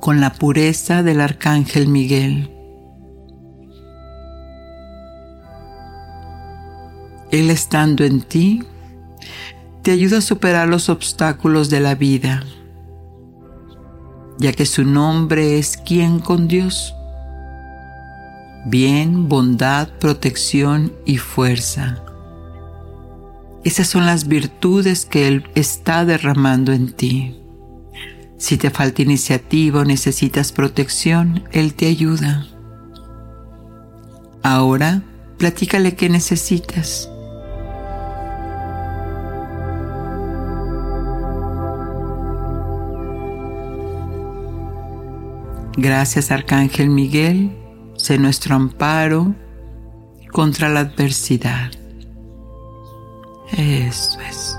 con 0.00 0.20
la 0.20 0.32
pureza 0.32 1.02
del 1.02 1.20
Arcángel 1.20 1.88
Miguel. 1.88 2.55
Él 7.30 7.50
estando 7.50 8.04
en 8.04 8.22
ti, 8.22 8.62
te 9.82 9.90
ayuda 9.92 10.18
a 10.18 10.22
superar 10.22 10.68
los 10.68 10.88
obstáculos 10.88 11.70
de 11.70 11.80
la 11.80 11.94
vida 11.94 12.44
ya 14.38 14.52
que 14.52 14.66
su 14.66 14.84
nombre 14.84 15.58
es 15.58 15.76
quien 15.76 16.18
con 16.18 16.48
Dios. 16.48 16.94
Bien, 18.66 19.28
bondad, 19.28 19.88
protección 20.00 20.92
y 21.04 21.18
fuerza. 21.18 22.02
Esas 23.64 23.88
son 23.88 24.06
las 24.06 24.28
virtudes 24.28 25.06
que 25.06 25.28
Él 25.28 25.44
está 25.54 26.04
derramando 26.04 26.72
en 26.72 26.92
ti. 26.92 27.40
Si 28.38 28.58
te 28.58 28.70
falta 28.70 29.02
iniciativa 29.02 29.80
o 29.80 29.84
necesitas 29.84 30.52
protección, 30.52 31.44
Él 31.52 31.74
te 31.74 31.86
ayuda. 31.86 32.46
Ahora, 34.42 35.02
platícale 35.38 35.96
qué 35.96 36.08
necesitas. 36.08 37.10
Gracias 45.78 46.30
Arcángel 46.30 46.88
Miguel, 46.88 47.54
sé 47.96 48.16
nuestro 48.16 48.54
amparo 48.54 49.34
contra 50.32 50.70
la 50.70 50.80
adversidad. 50.80 51.70
Eso 53.52 54.18
es. 54.22 54.58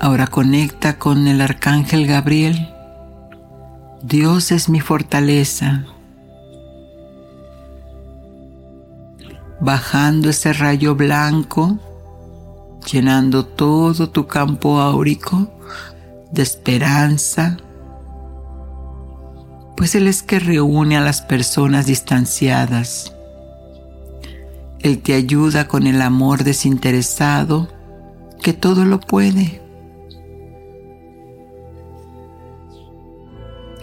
Ahora 0.00 0.26
conecta 0.26 0.98
con 0.98 1.26
el 1.26 1.40
Arcángel 1.40 2.06
Gabriel. 2.06 2.68
Dios 4.02 4.52
es 4.52 4.68
mi 4.68 4.80
fortaleza. 4.80 5.86
Bajando 9.60 10.28
ese 10.28 10.52
rayo 10.52 10.94
blanco 10.94 11.78
llenando 12.84 13.46
todo 13.46 14.10
tu 14.10 14.26
campo 14.26 14.78
áurico 14.78 15.48
de 16.34 16.42
esperanza, 16.42 17.56
pues 19.76 19.94
Él 19.94 20.06
es 20.08 20.22
que 20.22 20.38
reúne 20.38 20.96
a 20.96 21.00
las 21.00 21.22
personas 21.22 21.86
distanciadas. 21.86 23.14
Él 24.80 25.00
te 25.00 25.14
ayuda 25.14 25.66
con 25.66 25.86
el 25.86 26.02
amor 26.02 26.44
desinteresado 26.44 27.68
que 28.42 28.52
todo 28.52 28.84
lo 28.84 29.00
puede. 29.00 29.62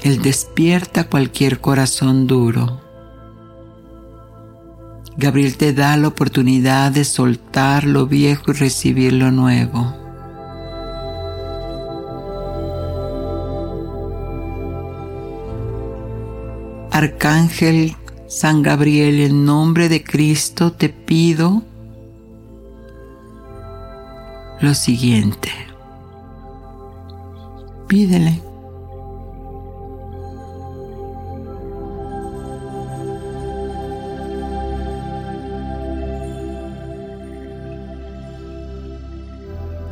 Él 0.04 0.22
despierta 0.22 1.06
cualquier 1.06 1.60
corazón 1.60 2.28
duro. 2.28 2.82
Gabriel 5.18 5.58
te 5.58 5.74
da 5.74 5.98
la 5.98 6.08
oportunidad 6.08 6.92
de 6.92 7.04
soltar 7.04 7.84
lo 7.84 8.08
viejo 8.08 8.52
y 8.52 8.54
recibir 8.54 9.14
lo 9.14 9.32
nuevo. 9.32 10.01
Arcángel 17.02 17.96
San 18.28 18.62
Gabriel, 18.62 19.22
en 19.22 19.44
nombre 19.44 19.90
de 19.90 20.04
Cristo 20.04 20.72
te 20.72 20.88
pido 20.90 21.64
lo 24.60 24.76
siguiente. 24.76 25.50
Pídele. 27.88 28.40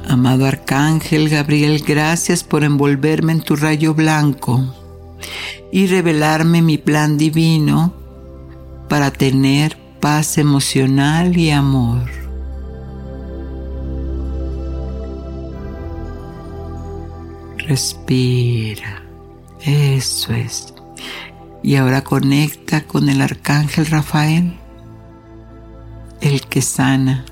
Amado 0.07 0.45
Arcángel 0.45 1.27
Gabriel, 1.27 1.83
gracias 1.87 2.43
por 2.43 2.63
envolverme 2.63 3.31
en 3.31 3.41
tu 3.41 3.55
rayo 3.55 3.95
blanco 3.95 4.78
y 5.71 5.87
revelarme 5.87 6.61
mi 6.61 6.77
plan 6.77 7.17
divino 7.17 7.93
para 8.87 9.11
tener 9.11 9.77
paz 9.99 10.37
emocional 10.37 11.37
y 11.37 11.51
amor. 11.51 12.09
Respira. 17.57 19.03
Eso 19.61 20.33
es. 20.33 20.73
Y 21.61 21.75
ahora 21.75 22.03
conecta 22.03 22.85
con 22.85 23.09
el 23.09 23.21
arcángel 23.21 23.85
Rafael, 23.85 24.57
el 26.21 26.41
que 26.47 26.61
sana 26.61 27.25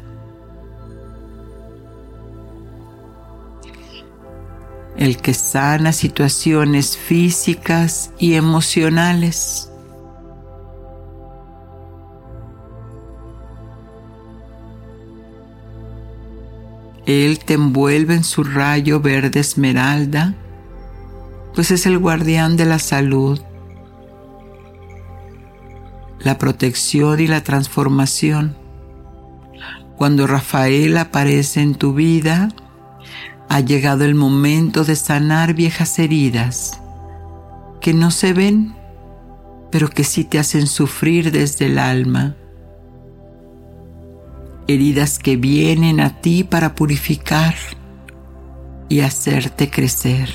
el 4.97 5.17
que 5.17 5.33
sana 5.33 5.93
situaciones 5.93 6.97
físicas 6.97 8.11
y 8.17 8.33
emocionales. 8.33 9.71
Él 17.05 17.39
te 17.39 17.53
envuelve 17.53 18.15
en 18.15 18.23
su 18.23 18.43
rayo 18.43 18.99
verde 18.99 19.39
esmeralda, 19.39 20.35
pues 21.53 21.71
es 21.71 21.85
el 21.85 21.99
guardián 21.99 22.57
de 22.57 22.65
la 22.65 22.79
salud, 22.79 23.39
la 26.19 26.37
protección 26.37 27.19
y 27.19 27.27
la 27.27 27.41
transformación. 27.43 28.57
Cuando 29.95 30.27
Rafael 30.27 30.97
aparece 30.97 31.61
en 31.61 31.75
tu 31.75 31.93
vida, 31.93 32.49
ha 33.49 33.59
llegado 33.59 34.03
el 34.03 34.15
momento 34.15 34.83
de 34.83 34.95
sanar 34.95 35.53
viejas 35.53 35.99
heridas 35.99 36.79
que 37.79 37.93
no 37.93 38.11
se 38.11 38.33
ven, 38.33 38.75
pero 39.71 39.89
que 39.89 40.03
sí 40.03 40.23
te 40.23 40.39
hacen 40.39 40.67
sufrir 40.67 41.31
desde 41.31 41.67
el 41.67 41.77
alma. 41.77 42.35
Heridas 44.67 45.19
que 45.19 45.37
vienen 45.37 46.01
a 46.01 46.19
ti 46.21 46.43
para 46.43 46.75
purificar 46.75 47.55
y 48.89 48.99
hacerte 49.01 49.69
crecer. 49.69 50.29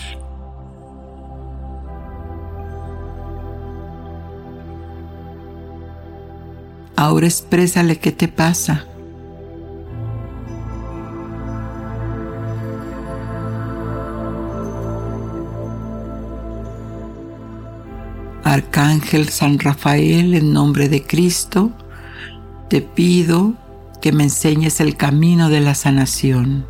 Ahora 6.97 7.27
exprésale 7.27 7.99
qué 7.99 8.13
te 8.13 8.29
pasa 8.29 8.87
Arcángel 18.83 19.29
San 19.29 19.61
Rafael, 19.61 20.35
en 20.35 20.53
nombre 20.53 20.89
de 20.89 21.05
Cristo, 21.05 21.71
te 22.69 22.81
pido 22.81 23.55
que 24.01 24.11
me 24.11 24.25
enseñes 24.25 24.81
el 24.81 24.97
camino 24.97 25.51
de 25.51 25.61
la 25.61 25.77
sanación. 25.77 26.67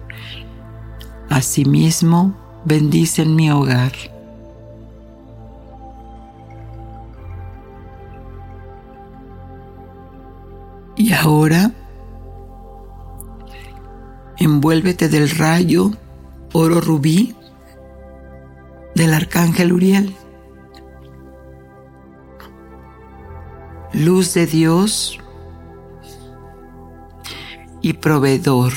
Asimismo, 1.31 2.37
bendice 2.67 3.23
en 3.23 3.35
mi 3.35 3.51
hogar. 3.51 3.93
Y 10.97 11.15
ahora, 11.15 11.73
envuélvete 14.37 15.09
del 15.09 15.31
rayo 15.31 15.93
oro 16.53 16.83
rubí 16.83 17.35
del 18.95 19.15
arcángel 19.15 19.73
Uriel. 19.73 20.15
Luz 23.93 24.33
de 24.35 24.47
Dios 24.47 25.19
y 27.83 27.95
proveedor 27.95 28.73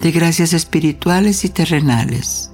de 0.00 0.10
gracias 0.10 0.52
espirituales 0.52 1.44
y 1.44 1.48
terrenales. 1.48 2.50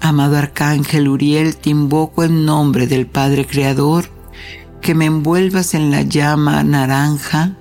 Amado 0.00 0.36
Arcángel 0.36 1.08
Uriel, 1.08 1.56
te 1.56 1.70
invoco 1.70 2.24
en 2.24 2.46
nombre 2.46 2.86
del 2.86 3.06
Padre 3.06 3.46
Creador 3.46 4.06
que 4.80 4.94
me 4.94 5.06
envuelvas 5.06 5.74
en 5.74 5.90
la 5.90 6.02
llama 6.02 6.62
naranja, 6.62 7.56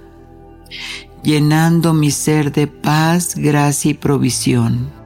llenando 1.24 1.94
mi 1.94 2.12
ser 2.12 2.54
de 2.54 2.68
paz, 2.68 3.36
gracia 3.36 3.92
y 3.92 3.94
provisión. 3.96 5.05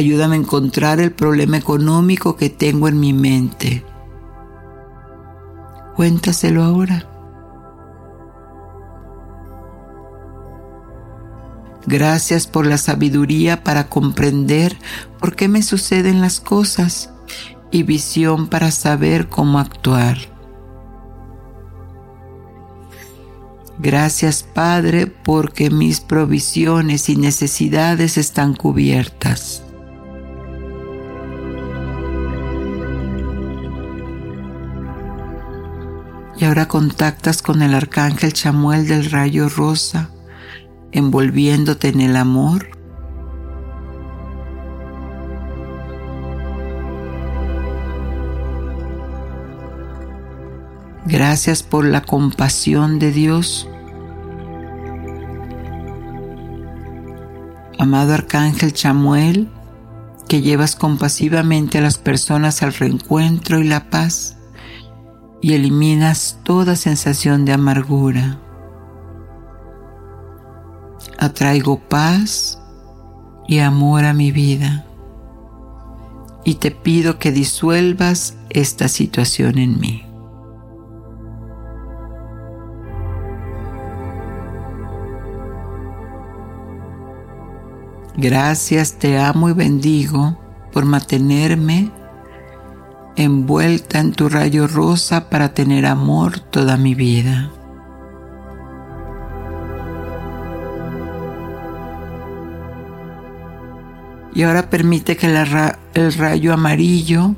Ayúdame 0.00 0.36
a 0.36 0.38
encontrar 0.38 0.98
el 0.98 1.12
problema 1.12 1.58
económico 1.58 2.34
que 2.34 2.48
tengo 2.48 2.88
en 2.88 2.98
mi 2.98 3.12
mente. 3.12 3.84
Cuéntaselo 5.94 6.62
ahora. 6.62 7.06
Gracias 11.86 12.46
por 12.46 12.64
la 12.64 12.78
sabiduría 12.78 13.62
para 13.62 13.90
comprender 13.90 14.74
por 15.18 15.36
qué 15.36 15.48
me 15.48 15.62
suceden 15.62 16.22
las 16.22 16.40
cosas 16.40 17.12
y 17.70 17.82
visión 17.82 18.48
para 18.48 18.70
saber 18.70 19.28
cómo 19.28 19.58
actuar. 19.58 20.16
Gracias 23.78 24.44
Padre 24.44 25.08
porque 25.08 25.68
mis 25.68 26.00
provisiones 26.00 27.10
y 27.10 27.16
necesidades 27.16 28.16
están 28.16 28.54
cubiertas. 28.54 29.64
Y 36.40 36.46
ahora 36.46 36.68
contactas 36.68 37.42
con 37.42 37.60
el 37.60 37.74
arcángel 37.74 38.32
Chamuel 38.32 38.88
del 38.88 39.10
rayo 39.10 39.50
rosa, 39.50 40.08
envolviéndote 40.90 41.88
en 41.88 42.00
el 42.00 42.16
amor. 42.16 42.70
Gracias 51.04 51.62
por 51.62 51.84
la 51.84 52.00
compasión 52.00 52.98
de 52.98 53.12
Dios. 53.12 53.68
Amado 57.78 58.14
Arcángel 58.14 58.72
Chamuel, 58.72 59.50
que 60.26 60.40
llevas 60.40 60.74
compasivamente 60.74 61.76
a 61.76 61.82
las 61.82 61.98
personas 61.98 62.62
al 62.62 62.72
reencuentro 62.72 63.60
y 63.60 63.64
la 63.64 63.90
paz 63.90 64.38
y 65.40 65.54
eliminas 65.54 66.38
toda 66.42 66.76
sensación 66.76 67.44
de 67.44 67.52
amargura. 67.52 68.38
Atraigo 71.18 71.78
paz 71.78 72.60
y 73.48 73.58
amor 73.58 74.04
a 74.04 74.12
mi 74.12 74.32
vida 74.32 74.84
y 76.44 76.54
te 76.56 76.70
pido 76.70 77.18
que 77.18 77.32
disuelvas 77.32 78.36
esta 78.50 78.88
situación 78.88 79.58
en 79.58 79.78
mí. 79.80 80.04
Gracias, 88.16 88.98
te 88.98 89.18
amo 89.18 89.48
y 89.48 89.52
bendigo 89.54 90.38
por 90.72 90.84
mantenerme 90.84 91.90
envuelta 93.22 93.98
en 93.98 94.12
tu 94.12 94.28
rayo 94.28 94.66
rosa 94.66 95.28
para 95.28 95.52
tener 95.52 95.86
amor 95.86 96.40
toda 96.40 96.76
mi 96.76 96.94
vida. 96.94 97.50
Y 104.34 104.42
ahora 104.44 104.70
permite 104.70 105.16
que 105.16 105.26
el 105.26 106.12
rayo 106.14 106.54
amarillo 106.54 107.34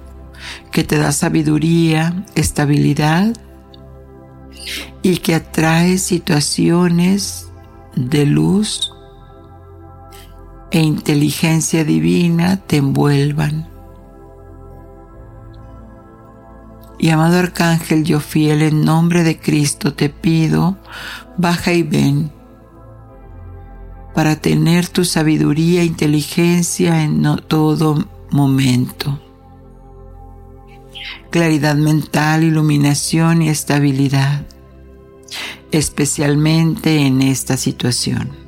que 0.70 0.84
te 0.84 0.98
da 0.98 1.10
sabiduría, 1.10 2.24
estabilidad 2.34 3.34
y 5.02 5.16
que 5.18 5.34
atrae 5.34 5.98
situaciones 5.98 7.48
de 7.96 8.26
luz 8.26 8.92
e 10.70 10.80
inteligencia 10.80 11.84
divina 11.84 12.58
te 12.58 12.76
envuelvan 12.76 13.71
Y 17.02 17.10
amado 17.10 17.36
Arcángel, 17.36 18.04
yo 18.04 18.20
fiel 18.20 18.62
en 18.62 18.84
nombre 18.84 19.24
de 19.24 19.36
Cristo 19.36 19.92
te 19.92 20.08
pido, 20.08 20.78
baja 21.36 21.72
y 21.72 21.82
ven 21.82 22.30
para 24.14 24.36
tener 24.36 24.86
tu 24.86 25.04
sabiduría 25.04 25.82
e 25.82 25.86
inteligencia 25.86 27.02
en 27.02 27.24
todo 27.48 28.04
momento. 28.30 29.20
Claridad 31.30 31.74
mental, 31.74 32.44
iluminación 32.44 33.42
y 33.42 33.48
estabilidad, 33.48 34.46
especialmente 35.72 37.04
en 37.04 37.20
esta 37.20 37.56
situación. 37.56 38.41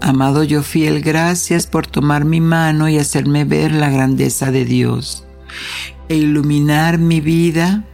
Amado 0.00 0.44
yo 0.44 0.62
fiel, 0.62 1.02
gracias 1.02 1.66
por 1.66 1.86
tomar 1.86 2.24
mi 2.24 2.40
mano 2.40 2.88
y 2.88 2.98
hacerme 2.98 3.44
ver 3.44 3.72
la 3.72 3.90
grandeza 3.90 4.50
de 4.50 4.64
Dios 4.64 5.24
e 6.08 6.16
iluminar 6.16 6.98
mi 6.98 7.20
vida 7.20 7.84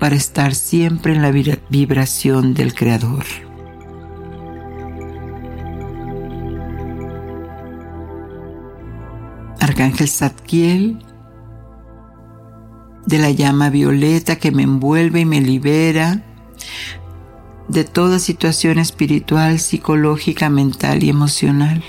para 0.00 0.16
estar 0.16 0.54
siempre 0.54 1.14
en 1.14 1.22
la 1.22 1.30
vibración 1.30 2.52
del 2.54 2.74
Creador. 2.74 3.24
Arcángel 9.60 10.08
Zadkiel, 10.08 10.98
de 13.06 13.18
la 13.18 13.30
llama 13.30 13.70
violeta 13.70 14.36
que 14.36 14.50
me 14.50 14.64
envuelve 14.64 15.20
y 15.20 15.24
me 15.24 15.40
libera 15.40 16.24
de 17.70 17.84
toda 17.84 18.18
situación 18.18 18.78
espiritual, 18.78 19.60
psicológica, 19.60 20.50
mental 20.50 21.04
y 21.04 21.08
emocional, 21.08 21.84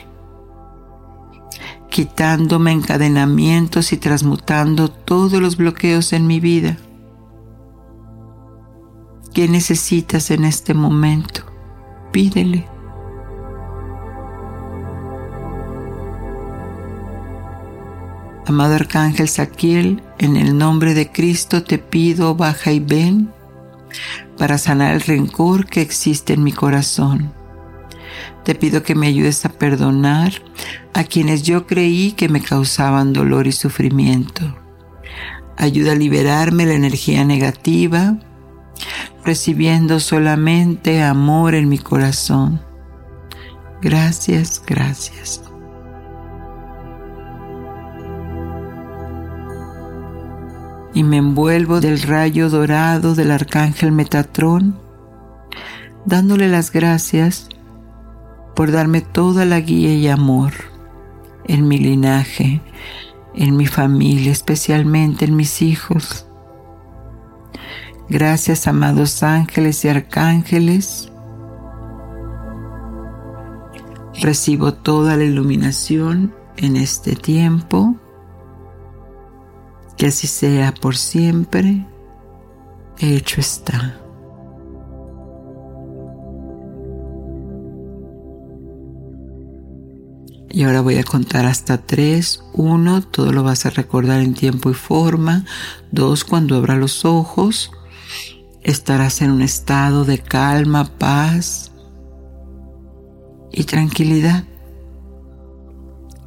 quitándome 1.90 2.72
encadenamientos 2.72 3.92
y 3.92 3.98
transmutando 3.98 4.90
todos 4.90 5.42
los 5.42 5.58
bloqueos 5.58 6.14
en 6.14 6.28
mi 6.28 6.40
vida. 6.40 6.78
¿Qué 9.34 9.48
necesitas 9.48 10.30
en 10.30 10.46
este 10.46 10.76
momento? 10.76 11.42
Pídele. 12.12 12.68
Amado 18.46 18.76
Arcángel 18.76 19.30
Saquiel, 19.30 20.04
en 20.20 20.36
el 20.36 20.56
nombre 20.56 20.94
de 20.94 21.12
Cristo 21.12 21.64
te 21.64 21.80
pido, 21.80 22.36
baja 22.36 22.72
y 22.72 22.80
ven 22.80 23.32
para 24.38 24.58
sanar 24.58 24.96
el 24.96 25.02
rencor 25.02 25.66
que 25.66 25.82
existe 25.82 26.34
en 26.34 26.44
mi 26.44 26.52
corazón. 26.52 27.34
Te 28.44 28.56
pido 28.56 28.84
que 28.84 28.96
me 28.96 29.08
ayudes 29.08 29.46
a 29.46 29.50
perdonar 29.50 30.34
a 30.94 31.04
quienes 31.04 31.44
yo 31.44 31.68
creí 31.68 32.14
que 32.14 32.30
me 32.30 32.42
causaban 32.42 33.14
dolor 33.14 33.48
y 33.48 33.52
sufrimiento. 33.52 34.56
Ayuda 35.58 35.92
a 35.92 35.96
liberarme 35.96 36.66
la 36.66 36.74
energía 36.74 37.24
negativa, 37.24 38.18
recibiendo 39.24 40.00
solamente 40.00 41.04
amor 41.04 41.54
en 41.54 41.70
mi 41.70 41.78
corazón. 41.78 42.62
Gracias, 43.82 44.62
gracias. 44.66 45.51
Y 50.94 51.04
me 51.04 51.18
envuelvo 51.18 51.80
del 51.80 52.02
rayo 52.02 52.50
dorado 52.50 53.16
del 53.16 53.32
arcángel 53.32 53.92
Metatrón, 53.92 54.78
dándole 56.06 56.50
las 56.50 56.72
gracias 56.72 57.48
por 58.56 58.72
darme 58.72 59.02
toda 59.02 59.46
la 59.46 59.60
guía 59.60 59.94
y 59.94 60.08
amor 60.08 60.52
en 61.46 61.68
mi 61.68 61.78
linaje, 61.78 62.62
en 63.34 63.56
mi 63.56 63.68
familia, 63.68 64.32
especialmente 64.32 65.26
en 65.26 65.36
mis 65.36 65.62
hijos. 65.62 66.28
Gracias, 68.10 68.68
amados 68.68 69.24
ángeles 69.24 69.86
y 69.86 69.90
arcángeles. 69.90 71.10
Recibo 74.22 74.74
toda 74.74 75.16
la 75.16 75.24
iluminación 75.24 76.34
en 76.58 76.76
este 76.76 77.16
tiempo 77.16 77.96
que 80.02 80.08
así 80.08 80.26
sea 80.26 80.74
por 80.74 80.98
siempre, 80.98 81.86
hecho 82.98 83.40
está. 83.40 84.02
Y 90.50 90.64
ahora 90.64 90.82
voy 90.82 90.98
a 90.98 91.04
contar 91.04 91.46
hasta 91.46 91.78
tres. 91.78 92.44
Uno, 92.54 93.04
todo 93.04 93.32
lo 93.32 93.44
vas 93.44 93.68
a 93.68 93.70
recordar 93.70 94.22
en 94.22 94.34
tiempo 94.34 94.72
y 94.72 94.74
forma. 94.74 95.46
Dos, 95.92 96.24
cuando 96.24 96.56
abra 96.56 96.78
los 96.78 97.06
ojos, 97.06 97.70
estarás 98.64 99.22
en 99.22 99.30
un 99.30 99.44
estado 99.44 100.04
de 100.04 100.18
calma, 100.18 100.98
paz 100.98 101.74
y 103.52 103.66
tranquilidad. 103.66 104.46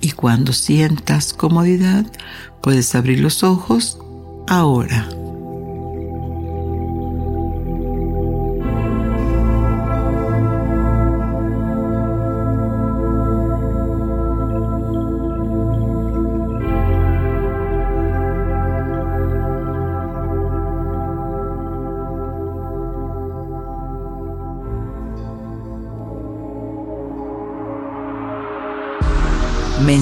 Y 0.05 0.11
cuando 0.13 0.53
sientas 0.53 1.33
comodidad, 1.33 2.05
puedes 2.61 2.95
abrir 2.95 3.21
los 3.21 3.43
ojos 3.43 3.99
ahora. 4.47 5.09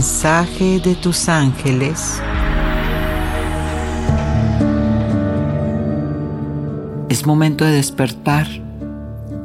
Mensaje 0.03 0.81
de 0.81 0.97
tus 0.97 1.29
ángeles. 1.29 2.21
Es 7.09 7.25
momento 7.25 7.65
de 7.65 7.71
despertar 7.71 8.49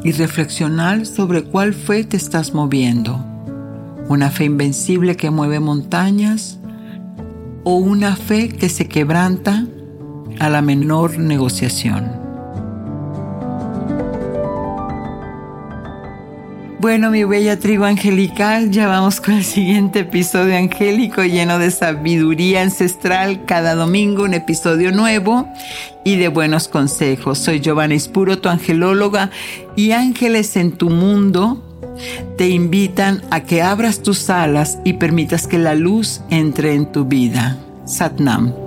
y 0.03 0.13
reflexionar 0.13 1.05
sobre 1.05 1.43
cuál 1.43 1.75
fe 1.75 2.05
te 2.05 2.17
estás 2.17 2.55
moviendo. 2.55 3.23
Una 4.09 4.31
fe 4.31 4.45
invencible 4.45 5.15
que 5.15 5.29
mueve 5.29 5.59
montañas 5.59 6.57
o 7.63 7.75
una 7.75 8.15
fe 8.15 8.49
que 8.49 8.69
se 8.69 8.87
quebranta 8.87 9.63
a 10.39 10.49
la 10.49 10.63
menor 10.63 11.19
negociación. 11.19 12.26
Bueno, 16.87 17.11
mi 17.11 17.25
bella 17.25 17.59
tribu 17.59 17.83
angelical, 17.83 18.71
ya 18.71 18.87
vamos 18.87 19.19
con 19.19 19.33
el 19.33 19.43
siguiente 19.43 19.99
episodio 19.99 20.55
angélico 20.55 21.21
lleno 21.21 21.59
de 21.59 21.69
sabiduría 21.69 22.61
ancestral. 22.61 23.43
Cada 23.43 23.75
domingo 23.75 24.23
un 24.23 24.33
episodio 24.33 24.93
nuevo 24.93 25.49
y 26.05 26.15
de 26.15 26.29
buenos 26.29 26.69
consejos. 26.69 27.39
Soy 27.39 27.59
Giovanna 27.59 27.93
Espuro, 27.93 28.39
tu 28.39 28.47
angelóloga, 28.47 29.31
y 29.75 29.91
ángeles 29.91 30.55
en 30.55 30.71
tu 30.71 30.89
mundo 30.89 31.61
te 32.37 32.47
invitan 32.47 33.21
a 33.31 33.41
que 33.41 33.61
abras 33.61 34.01
tus 34.01 34.29
alas 34.29 34.79
y 34.85 34.93
permitas 34.93 35.45
que 35.45 35.57
la 35.57 35.75
luz 35.75 36.21
entre 36.29 36.73
en 36.73 36.89
tu 36.89 37.03
vida. 37.03 37.57
Satnam. 37.85 38.66